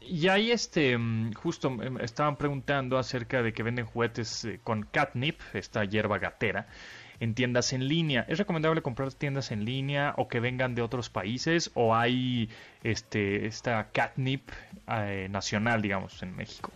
[0.00, 4.60] Y ahí, este, mm, justo me em, estaban preguntando acerca de que venden juguetes eh,
[4.62, 6.66] con catnip, esta hierba gatera
[7.20, 8.24] en tiendas en línea.
[8.28, 12.48] ¿Es recomendable comprar tiendas en línea o que vengan de otros países o hay
[12.84, 14.48] este esta catnip
[14.88, 16.72] eh, nacional, digamos, en México?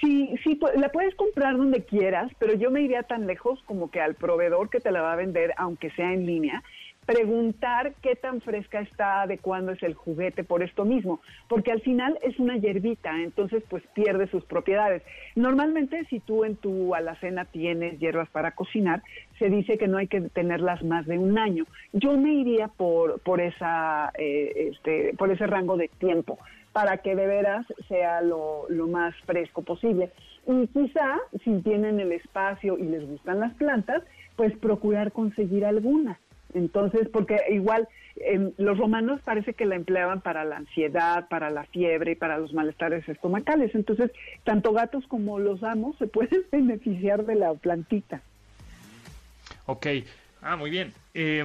[0.00, 4.00] Sí, sí, la puedes comprar donde quieras, pero yo me iría tan lejos como que
[4.00, 6.62] al proveedor que te la va a vender, aunque sea en línea,
[7.06, 11.80] preguntar qué tan fresca está, de cuándo es el juguete por esto mismo, porque al
[11.80, 15.02] final es una hierbita, entonces pues pierde sus propiedades.
[15.36, 19.02] Normalmente si tú en tu alacena tienes hierbas para cocinar,
[19.38, 21.64] se dice que no hay que tenerlas más de un año.
[21.92, 26.38] Yo me iría por, por, esa, eh, este, por ese rango de tiempo
[26.72, 30.10] para que de veras sea lo, lo más fresco posible.
[30.46, 34.02] Y quizá si tienen el espacio y les gustan las plantas,
[34.36, 36.18] pues procurar conseguir algunas
[36.54, 41.64] entonces, porque igual em, los romanos parece que la empleaban para la ansiedad, para la
[41.64, 43.74] fiebre y para los malestares estomacales.
[43.74, 44.10] Entonces,
[44.44, 48.22] tanto gatos como los amos se pueden beneficiar de la plantita.
[49.66, 49.86] Ok,
[50.42, 50.92] ah, muy bien.
[51.14, 51.44] Eh,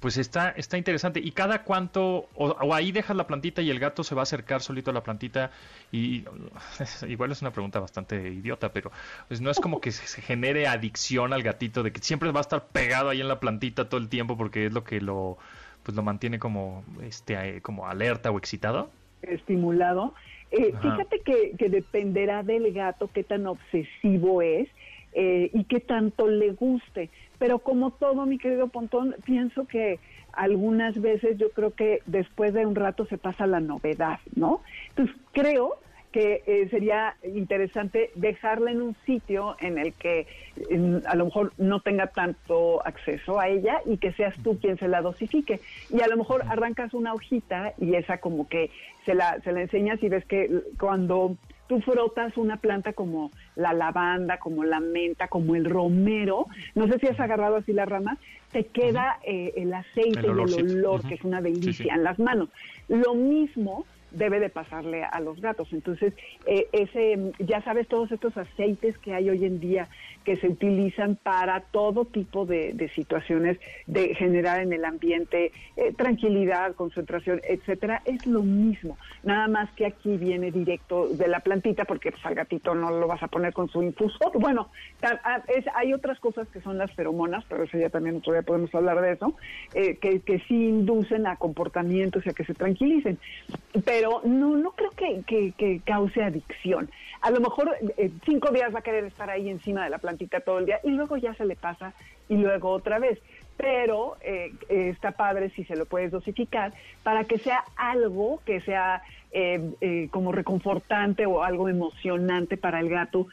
[0.00, 1.20] pues está, está interesante.
[1.20, 4.62] ¿Y cada cuánto, o, ahí dejas la plantita y el gato se va a acercar
[4.62, 5.50] solito a la plantita?
[5.92, 6.24] Y
[7.08, 8.90] igual es una pregunta bastante idiota, pero
[9.28, 12.42] pues no es como que se genere adicción al gatito, de que siempre va a
[12.42, 15.38] estar pegado ahí en la plantita todo el tiempo porque es lo que lo,
[15.82, 18.90] pues lo mantiene como, este, como alerta o excitado.
[19.22, 20.14] Estimulado.
[20.50, 24.68] Eh, fíjate que, que dependerá del gato qué tan obsesivo es
[25.18, 27.08] eh, y qué tanto le guste.
[27.38, 29.98] Pero como todo, mi querido Pontón, pienso que
[30.32, 34.60] algunas veces yo creo que después de un rato se pasa la novedad, ¿no?
[34.90, 35.78] Entonces creo
[36.12, 40.26] que eh, sería interesante dejarla en un sitio en el que
[41.06, 44.88] a lo mejor no tenga tanto acceso a ella y que seas tú quien se
[44.88, 45.60] la dosifique.
[45.90, 48.70] Y a lo mejor arrancas una hojita y esa como que
[49.06, 53.72] se la, se la enseñas y ves que cuando tú frotas una planta como la
[53.72, 58.18] lavanda, como la menta, como el romero, no sé si has agarrado así la rama,
[58.52, 62.48] te queda eh, el aceite y el olor, que es una delicia en las manos.
[62.88, 65.72] Lo mismo debe de pasarle a los gatos.
[65.72, 66.14] Entonces,
[66.46, 69.88] eh, ese, ya sabes, todos estos aceites que hay hoy en día
[70.26, 76.74] que se utilizan para todo tipo de, situaciones de generar en el ambiente eh, tranquilidad,
[76.74, 78.98] concentración, etcétera, es lo mismo.
[79.22, 83.06] Nada más que aquí viene directo de la plantita, porque pues, al gatito no lo
[83.06, 84.32] vas a poner con su infusor.
[84.34, 84.68] Bueno,
[85.02, 85.44] ah,
[85.76, 89.12] hay otras cosas que son las feromonas, pero eso ya también todavía podemos hablar de
[89.12, 89.32] eso,
[89.74, 93.16] eh, que, que sí inducen a comportamientos y a que se tranquilicen.
[93.84, 95.22] Pero no, no creo que,
[95.56, 96.90] que, cause adicción.
[97.20, 100.15] A lo mejor eh, cinco días va a querer estar ahí encima de la plantita
[100.44, 101.92] todo el día y luego ya se le pasa
[102.28, 103.18] y luego otra vez.
[103.56, 109.02] pero eh, está padre si se lo puedes dosificar para que sea algo que sea
[109.32, 113.28] eh, eh, como reconfortante o algo emocionante para el gato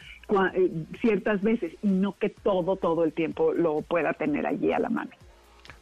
[1.02, 4.90] ciertas veces y no que todo, todo el tiempo lo pueda tener allí a la
[4.90, 5.12] mano.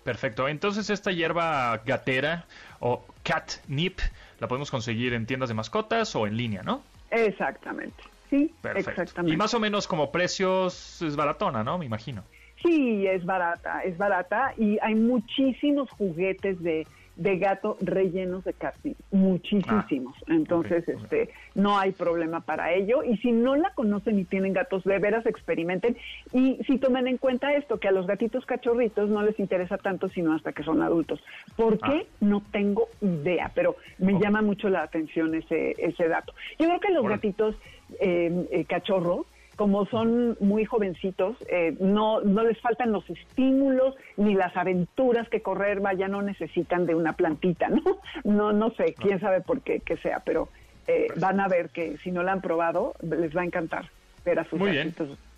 [0.03, 0.47] Perfecto.
[0.47, 2.45] Entonces esta hierba gatera
[2.79, 3.99] o catnip
[4.39, 6.81] la podemos conseguir en tiendas de mascotas o en línea, ¿no?
[7.11, 8.03] Exactamente.
[8.31, 9.33] Sí, exactamente.
[9.33, 11.77] Y más o menos como precios es baratona, ¿no?
[11.77, 12.23] Me imagino.
[12.63, 16.87] Sí, es barata, es barata y hay muchísimos juguetes de,
[17.21, 20.15] de gato rellenos de catnip, muchísimos.
[20.21, 23.03] Ah, Entonces, este, no hay problema para ello.
[23.03, 25.97] Y si no la conocen y tienen gatos, de veras experimenten.
[26.33, 30.09] Y si tomen en cuenta esto, que a los gatitos cachorritos no les interesa tanto
[30.09, 31.23] sino hasta que son adultos.
[31.55, 32.07] ¿Por qué?
[32.07, 32.15] Ah.
[32.21, 36.33] No tengo idea, pero me llama mucho la atención ese, ese dato.
[36.57, 37.55] Yo creo que los gatitos
[37.99, 39.27] eh, eh, cachorros
[39.61, 45.43] como son muy jovencitos, eh, no, no les faltan los estímulos ni las aventuras que
[45.43, 47.99] correr, vaya, no necesitan de una plantita, ¿no?
[48.23, 50.49] No, no sé, quién sabe por qué que sea, pero
[50.87, 53.91] eh, van a ver que si no la han probado, les va a encantar
[54.25, 54.95] ver a sus Muy bien.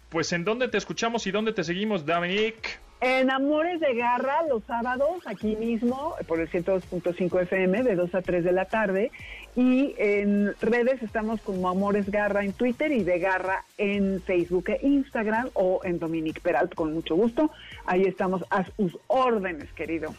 [0.08, 2.80] Pues ¿en dónde te escuchamos y dónde te seguimos, Dominic?
[3.06, 8.22] En Amores de Garra, los sábados, aquí mismo, por el 102.5 FM, de 2 a
[8.22, 9.12] 3 de la tarde.
[9.58, 14.80] Y en redes estamos como Amores Garra en Twitter y de Garra en Facebook e
[14.88, 17.52] Instagram o en Dominic Peralt, con mucho gusto.
[17.86, 20.16] Ahí estamos a sus órdenes, querido.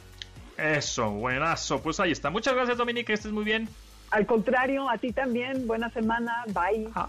[0.58, 1.80] Eso, buenazo.
[1.80, 2.28] Pues ahí está.
[2.28, 3.66] Muchas gracias, Dominic, que estés muy bien.
[4.10, 5.66] Al contrario, a ti también.
[5.66, 6.44] Buena semana.
[6.48, 6.90] Bye.
[6.94, 7.08] Ah,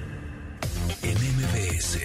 [1.03, 1.99] en MBS.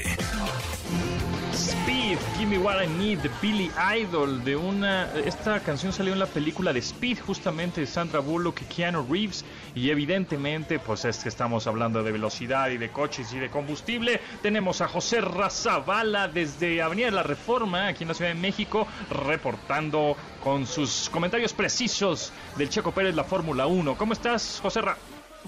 [1.53, 5.11] Speed, Give Me What I Need, de Billy Idol, de una...
[5.15, 9.45] Esta canción salió en la película de Speed, justamente de Sandra Bullock y Keanu Reeves,
[9.75, 14.21] y evidentemente, pues es que estamos hablando de velocidad y de coches y de combustible.
[14.43, 18.87] Tenemos a José Razabala desde Avenida de la Reforma, aquí en la Ciudad de México,
[19.11, 23.97] reportando con sus comentarios precisos del Checo Pérez, la Fórmula 1.
[23.97, 24.97] ¿Cómo estás, José Ra?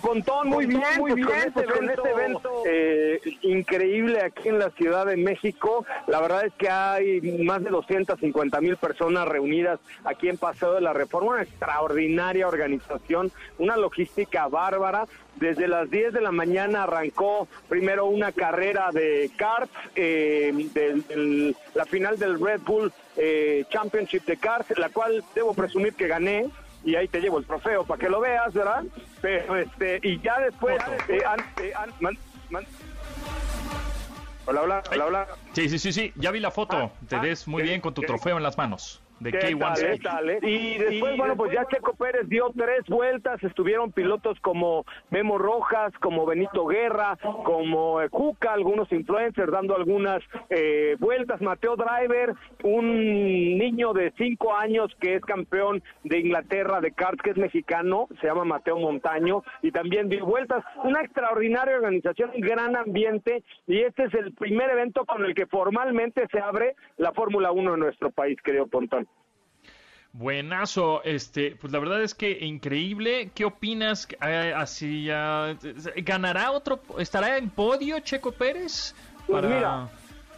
[0.01, 5.07] Pontón, muy bien, muy bien, este con este evento eh, increíble aquí en la Ciudad
[5.07, 5.85] de México.
[6.07, 10.81] La verdad es que hay más de 250 mil personas reunidas aquí en Paseo de
[10.81, 15.07] la Reforma, una extraordinaria organización, una logística bárbara.
[15.37, 21.85] Desde las 10 de la mañana arrancó primero una carrera de karts, eh, de, la
[21.85, 26.51] final del Red Bull eh, Championship de karts, la cual debo presumir que gané
[26.85, 28.85] y ahí te llevo el trofeo para que lo veas, ¿verdad?
[29.21, 31.23] Pero este, y ya después, eh,
[31.61, 31.75] eh,
[34.47, 35.27] hola, hola, hola, hola.
[35.53, 36.77] Sí, sí, sí, sí, ya vi la foto.
[36.77, 40.39] Ah, te ah, ves muy bien con tu trofeo en las manos de K1 eh?
[40.43, 45.93] Y después, bueno, pues ya Checo Pérez dio tres vueltas, estuvieron pilotos como Memo Rojas,
[46.01, 53.59] como Benito Guerra, como eh, Cuca, algunos influencers dando algunas eh, vueltas, Mateo Driver, un
[53.59, 58.27] niño de cinco años que es campeón de Inglaterra de karts, que es mexicano, se
[58.27, 64.05] llama Mateo Montaño, y también dio vueltas, una extraordinaria organización, un gran ambiente, y este
[64.05, 68.11] es el primer evento con el que formalmente se abre la Fórmula 1 en nuestro
[68.11, 69.08] país, querido Pontón.
[70.13, 73.31] Buenazo, este, pues la verdad es que increíble.
[73.35, 74.09] ¿Qué opinas?
[74.27, 74.55] Eh,
[75.99, 78.95] ganará otro, estará en podio Checo Pérez.
[79.27, 79.89] Pues mira,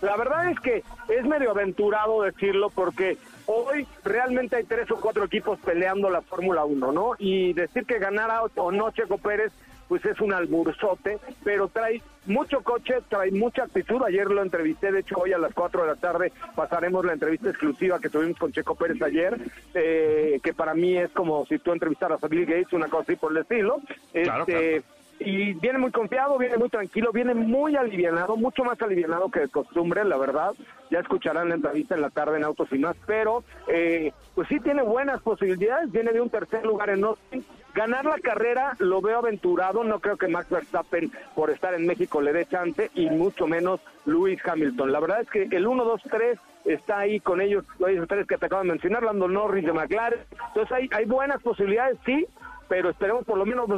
[0.03, 3.17] la verdad es que es medio aventurado decirlo porque
[3.47, 7.13] hoy realmente hay tres o cuatro equipos peleando la Fórmula 1, ¿no?
[7.19, 9.53] Y decir que ganará o no Checo Pérez
[9.91, 14.01] pues es un alburzote, pero trae mucho coche, trae mucha actitud.
[14.05, 17.51] Ayer lo entrevisté, de hecho hoy a las 4 de la tarde pasaremos la entrevista
[17.51, 19.37] exclusiva que tuvimos con Checo Pérez ayer,
[19.75, 23.17] eh, que para mí es como si tú entrevistaras a Bill Gates, una cosa así
[23.17, 23.81] por el estilo.
[24.15, 24.85] este,
[25.19, 29.49] Y viene muy confiado, viene muy tranquilo, viene muy alivianado, mucho más alivianado que de
[29.49, 30.53] costumbre, la verdad.
[30.91, 34.61] Ya escucharán la entrevista en la tarde en Autos y más, pero eh, pues sí
[34.61, 37.45] tiene buenas posibilidades, viene de un tercer lugar en Austin,
[37.75, 42.21] Ganar la carrera lo veo aventurado, no creo que Max Verstappen por estar en México
[42.21, 44.91] le dé chance y mucho menos Lewis Hamilton.
[44.91, 48.37] La verdad es que el 1, 2, 3 está ahí con ellos, los tres que
[48.37, 50.21] te acabo de mencionar, Lando Norris de McLaren.
[50.49, 52.27] Entonces hay, hay buenas posibilidades, sí,
[52.69, 53.69] pero esperemos por lo menos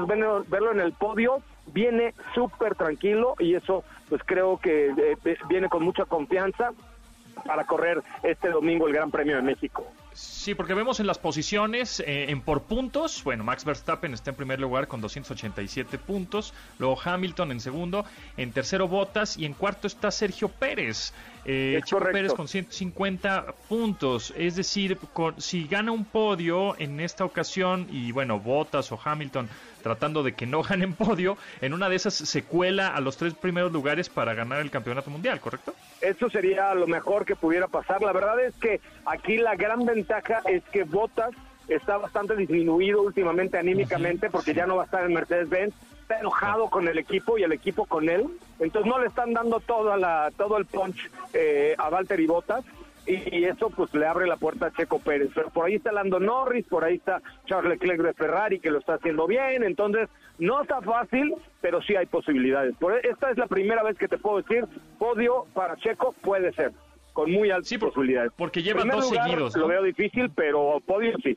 [0.49, 1.43] verlo en el podio.
[1.67, 6.73] Viene súper tranquilo y eso pues creo que eh, viene con mucha confianza
[7.47, 9.87] para correr este domingo el Gran Premio de México.
[10.15, 14.37] Sí, porque vemos en las posiciones, eh, en por puntos, bueno, Max Verstappen está en
[14.37, 18.05] primer lugar con 287 puntos, luego Hamilton en segundo,
[18.37, 19.39] en tercero Bottas.
[19.39, 21.15] Y en cuarto está Sergio Pérez.
[21.45, 24.99] Eh, Chico Pérez con 150 puntos, es decir,
[25.39, 29.49] si gana un podio en esta ocasión y bueno, Bottas o Hamilton
[29.83, 33.35] tratando de que no ganen podio, en una de esas se cuela a los tres
[33.35, 35.75] primeros lugares para ganar el campeonato mundial, ¿correcto?
[36.01, 38.03] Eso sería lo mejor que pudiera pasar.
[38.03, 41.33] La verdad es que aquí la gran ventaja es que Bottas
[41.69, 46.69] está bastante disminuido últimamente anímicamente porque ya no va a estar en Mercedes-Benz, está enojado
[46.69, 48.27] con el equipo y el equipo con él,
[48.59, 52.65] entonces no le están dando toda la, todo el punch eh, a Valtteri Bottas
[53.07, 55.31] y eso pues le abre la puerta a Checo Pérez.
[55.35, 58.79] Pero por ahí está Lando Norris, por ahí está Charles Leclerc de Ferrari que lo
[58.79, 60.09] está haciendo bien, entonces
[60.39, 62.77] no está fácil, pero sí hay posibilidades.
[62.77, 64.67] Por e, esta es la primera vez que te puedo decir,
[64.99, 66.73] podio para Checo puede ser,
[67.13, 68.33] con muy altas posibilidades.
[68.37, 69.57] Porque lleva dos seguidos.
[69.57, 71.37] Lo veo difícil, pero podio sí.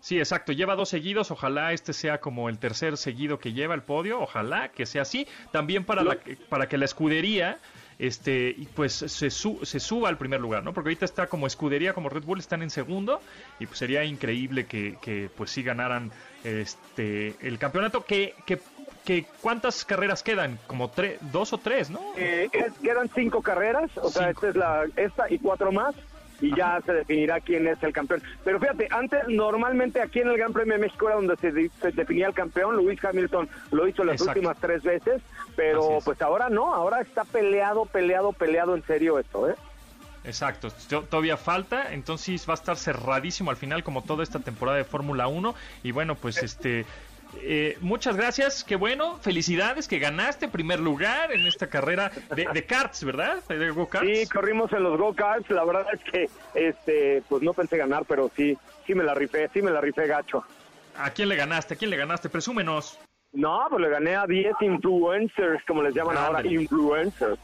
[0.00, 3.82] Sí, exacto, lleva dos seguidos, ojalá este sea como el tercer seguido que lleva el
[3.82, 7.58] podio, ojalá que sea así, también para, la, para que la escudería
[8.00, 10.72] este, pues se, se suba al primer lugar, ¿no?
[10.72, 13.20] Porque ahorita está como escudería, como Red Bull, están en segundo
[13.58, 16.10] y pues sería increíble que, que pues sí ganaran
[16.42, 18.02] este el campeonato.
[18.06, 18.58] Que, que,
[19.04, 20.58] que ¿Cuántas carreras quedan?
[20.66, 22.00] Como tres, dos o tres, ¿no?
[22.16, 22.48] Eh,
[22.82, 25.94] quedan cinco carreras, o sea, esta es la esta y cuatro más
[26.40, 28.22] y ya se definirá quién es el campeón.
[28.44, 31.52] Pero fíjate, antes normalmente aquí en el Gran Premio de México era donde se,
[31.92, 35.22] definía el campeón, Luis Hamilton lo hizo las últimas tres veces,
[35.56, 39.54] pero pues ahora no, ahora está peleado, peleado, peleado en serio esto, ¿eh?
[40.22, 40.68] Exacto,
[41.08, 45.28] todavía falta, entonces va a estar cerradísimo al final como toda esta temporada de Fórmula
[45.28, 46.84] 1 y bueno, pues este
[47.42, 53.04] eh, muchas gracias, qué bueno, felicidades que ganaste primer lugar en esta carrera de, karts,
[53.04, 53.42] ¿verdad?
[53.48, 54.22] De go -karts.
[54.22, 58.30] Sí, corrimos en los go-karts, la verdad es que este pues no pensé ganar, pero
[58.36, 58.56] sí,
[58.86, 60.44] sí me la rifé, sí me la rifé gacho.
[60.96, 61.74] ¿A quién le ganaste?
[61.74, 62.28] ¿A quién le ganaste?
[62.28, 62.98] Presúmenos.
[63.32, 67.38] No, pues le gané a 10 influencers, como les llaman ahora, influencers.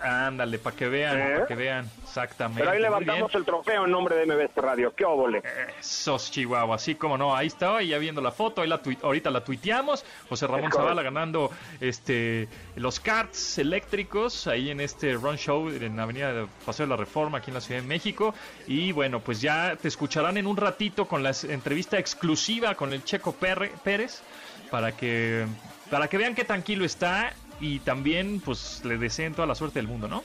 [0.00, 1.44] Ándale, para que vean, para ¿Eh?
[1.48, 2.60] que vean, exactamente.
[2.60, 5.42] Pero ahí levantamos el trofeo en nombre de MBS Radio, qué óvole.
[5.80, 9.44] Sos Chihuahua, así como no, ahí estaba, ya viendo la foto, ahí la ahorita la
[9.44, 15.96] tuiteamos, José Ramón Zavala ganando este los karts eléctricos ahí en este run show en
[15.96, 18.34] la avenida de Paseo de la Reforma, aquí en la Ciudad de México,
[18.66, 23.04] y bueno, pues ya te escucharán en un ratito con la entrevista exclusiva con el
[23.04, 24.22] Checo Pérez,
[24.70, 25.46] para que,
[25.90, 29.88] para que vean qué tranquilo está y también pues le deseen toda la suerte del
[29.88, 30.22] mundo, ¿no?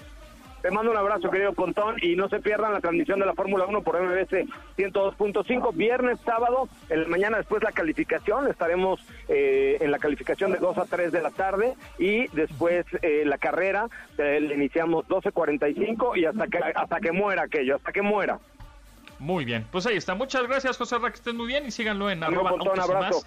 [0.64, 3.66] Te mando un abrazo, querido Pontón, y no se pierdan la transmisión de la Fórmula
[3.66, 9.92] 1 por MBS 102.5, viernes, sábado, en la mañana después la calificación, estaremos eh, en
[9.92, 14.40] la calificación de 2 a 3 de la tarde, y después eh, la carrera, eh,
[14.40, 18.40] le iniciamos 12.45 y hasta que, hasta que muera aquello, hasta que muera.
[19.20, 20.16] Muy bien, pues ahí está.
[20.16, 23.26] Muchas gracias, José Ra, que estén muy bien y síganlo en arroba Pontón, abrazo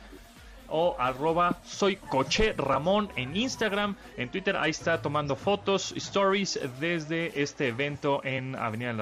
[0.69, 7.41] o arroba soy coche Ramón en Instagram, en Twitter, ahí está tomando fotos, stories desde
[7.43, 8.93] este evento en Avenida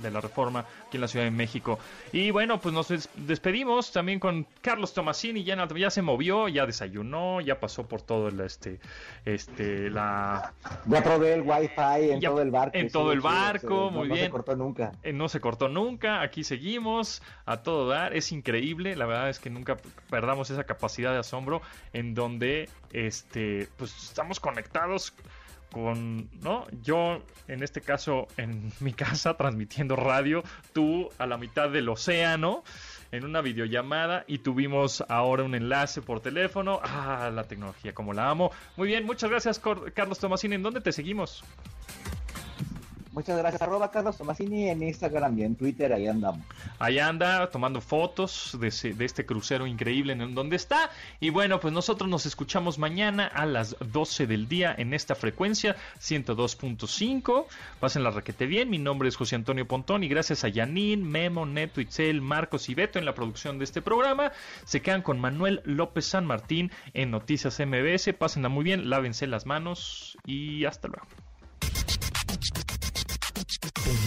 [0.00, 1.78] de la, Reforma, aquí en la Ciudad de México.
[2.12, 7.40] Y bueno, pues nos despedimos también con Carlos Tomasini, ya, ya se movió, ya desayunó,
[7.40, 8.80] ya pasó por todo el este,
[9.24, 10.52] este, la...
[10.86, 12.76] Ya probé el wifi en todo el barco.
[12.76, 14.18] En todo el barco, muy bien.
[14.18, 14.92] No se cortó nunca.
[15.04, 19.38] Eh, no se cortó nunca, aquí seguimos a todo dar, es increíble, la verdad es
[19.38, 19.76] que nunca
[20.10, 21.62] perdamos esa capacidad de asombro
[21.92, 25.14] en donde este pues estamos conectados
[25.72, 26.66] con, ¿no?
[26.82, 30.42] Yo, en este caso, en mi casa, transmitiendo radio,
[30.72, 32.64] tú a la mitad del océano,
[33.12, 36.80] en una videollamada, y tuvimos ahora un enlace por teléfono.
[36.82, 38.52] Ah, la tecnología, como la amo.
[38.76, 39.60] Muy bien, muchas gracias,
[39.94, 40.54] Carlos Tomasini.
[40.54, 41.42] ¿En dónde te seguimos?
[43.12, 43.60] Muchas gracias.
[43.60, 46.46] Arroba Carlos Tomasini en Instagram y en Twitter, ahí andamos.
[46.78, 48.68] Ahí anda tomando fotos de,
[49.04, 50.90] este crucero increíble en donde está.
[51.18, 55.74] Y bueno, pues nosotros nos escuchamos mañana a las 12 del día en esta frecuencia
[56.00, 57.46] 102.5.
[57.80, 58.70] Pasen la requete bien.
[58.70, 62.74] Mi nombre es José Antonio Pontón y gracias a Yanin, Memo, Neto, Itzel, Marcos y
[62.74, 64.30] Beto en la producción de este programa.
[64.64, 68.14] Se quedan con Manuel López San Martín en Noticias MBS.
[68.16, 71.06] Pásenla muy bien, lávense las manos y hasta luego.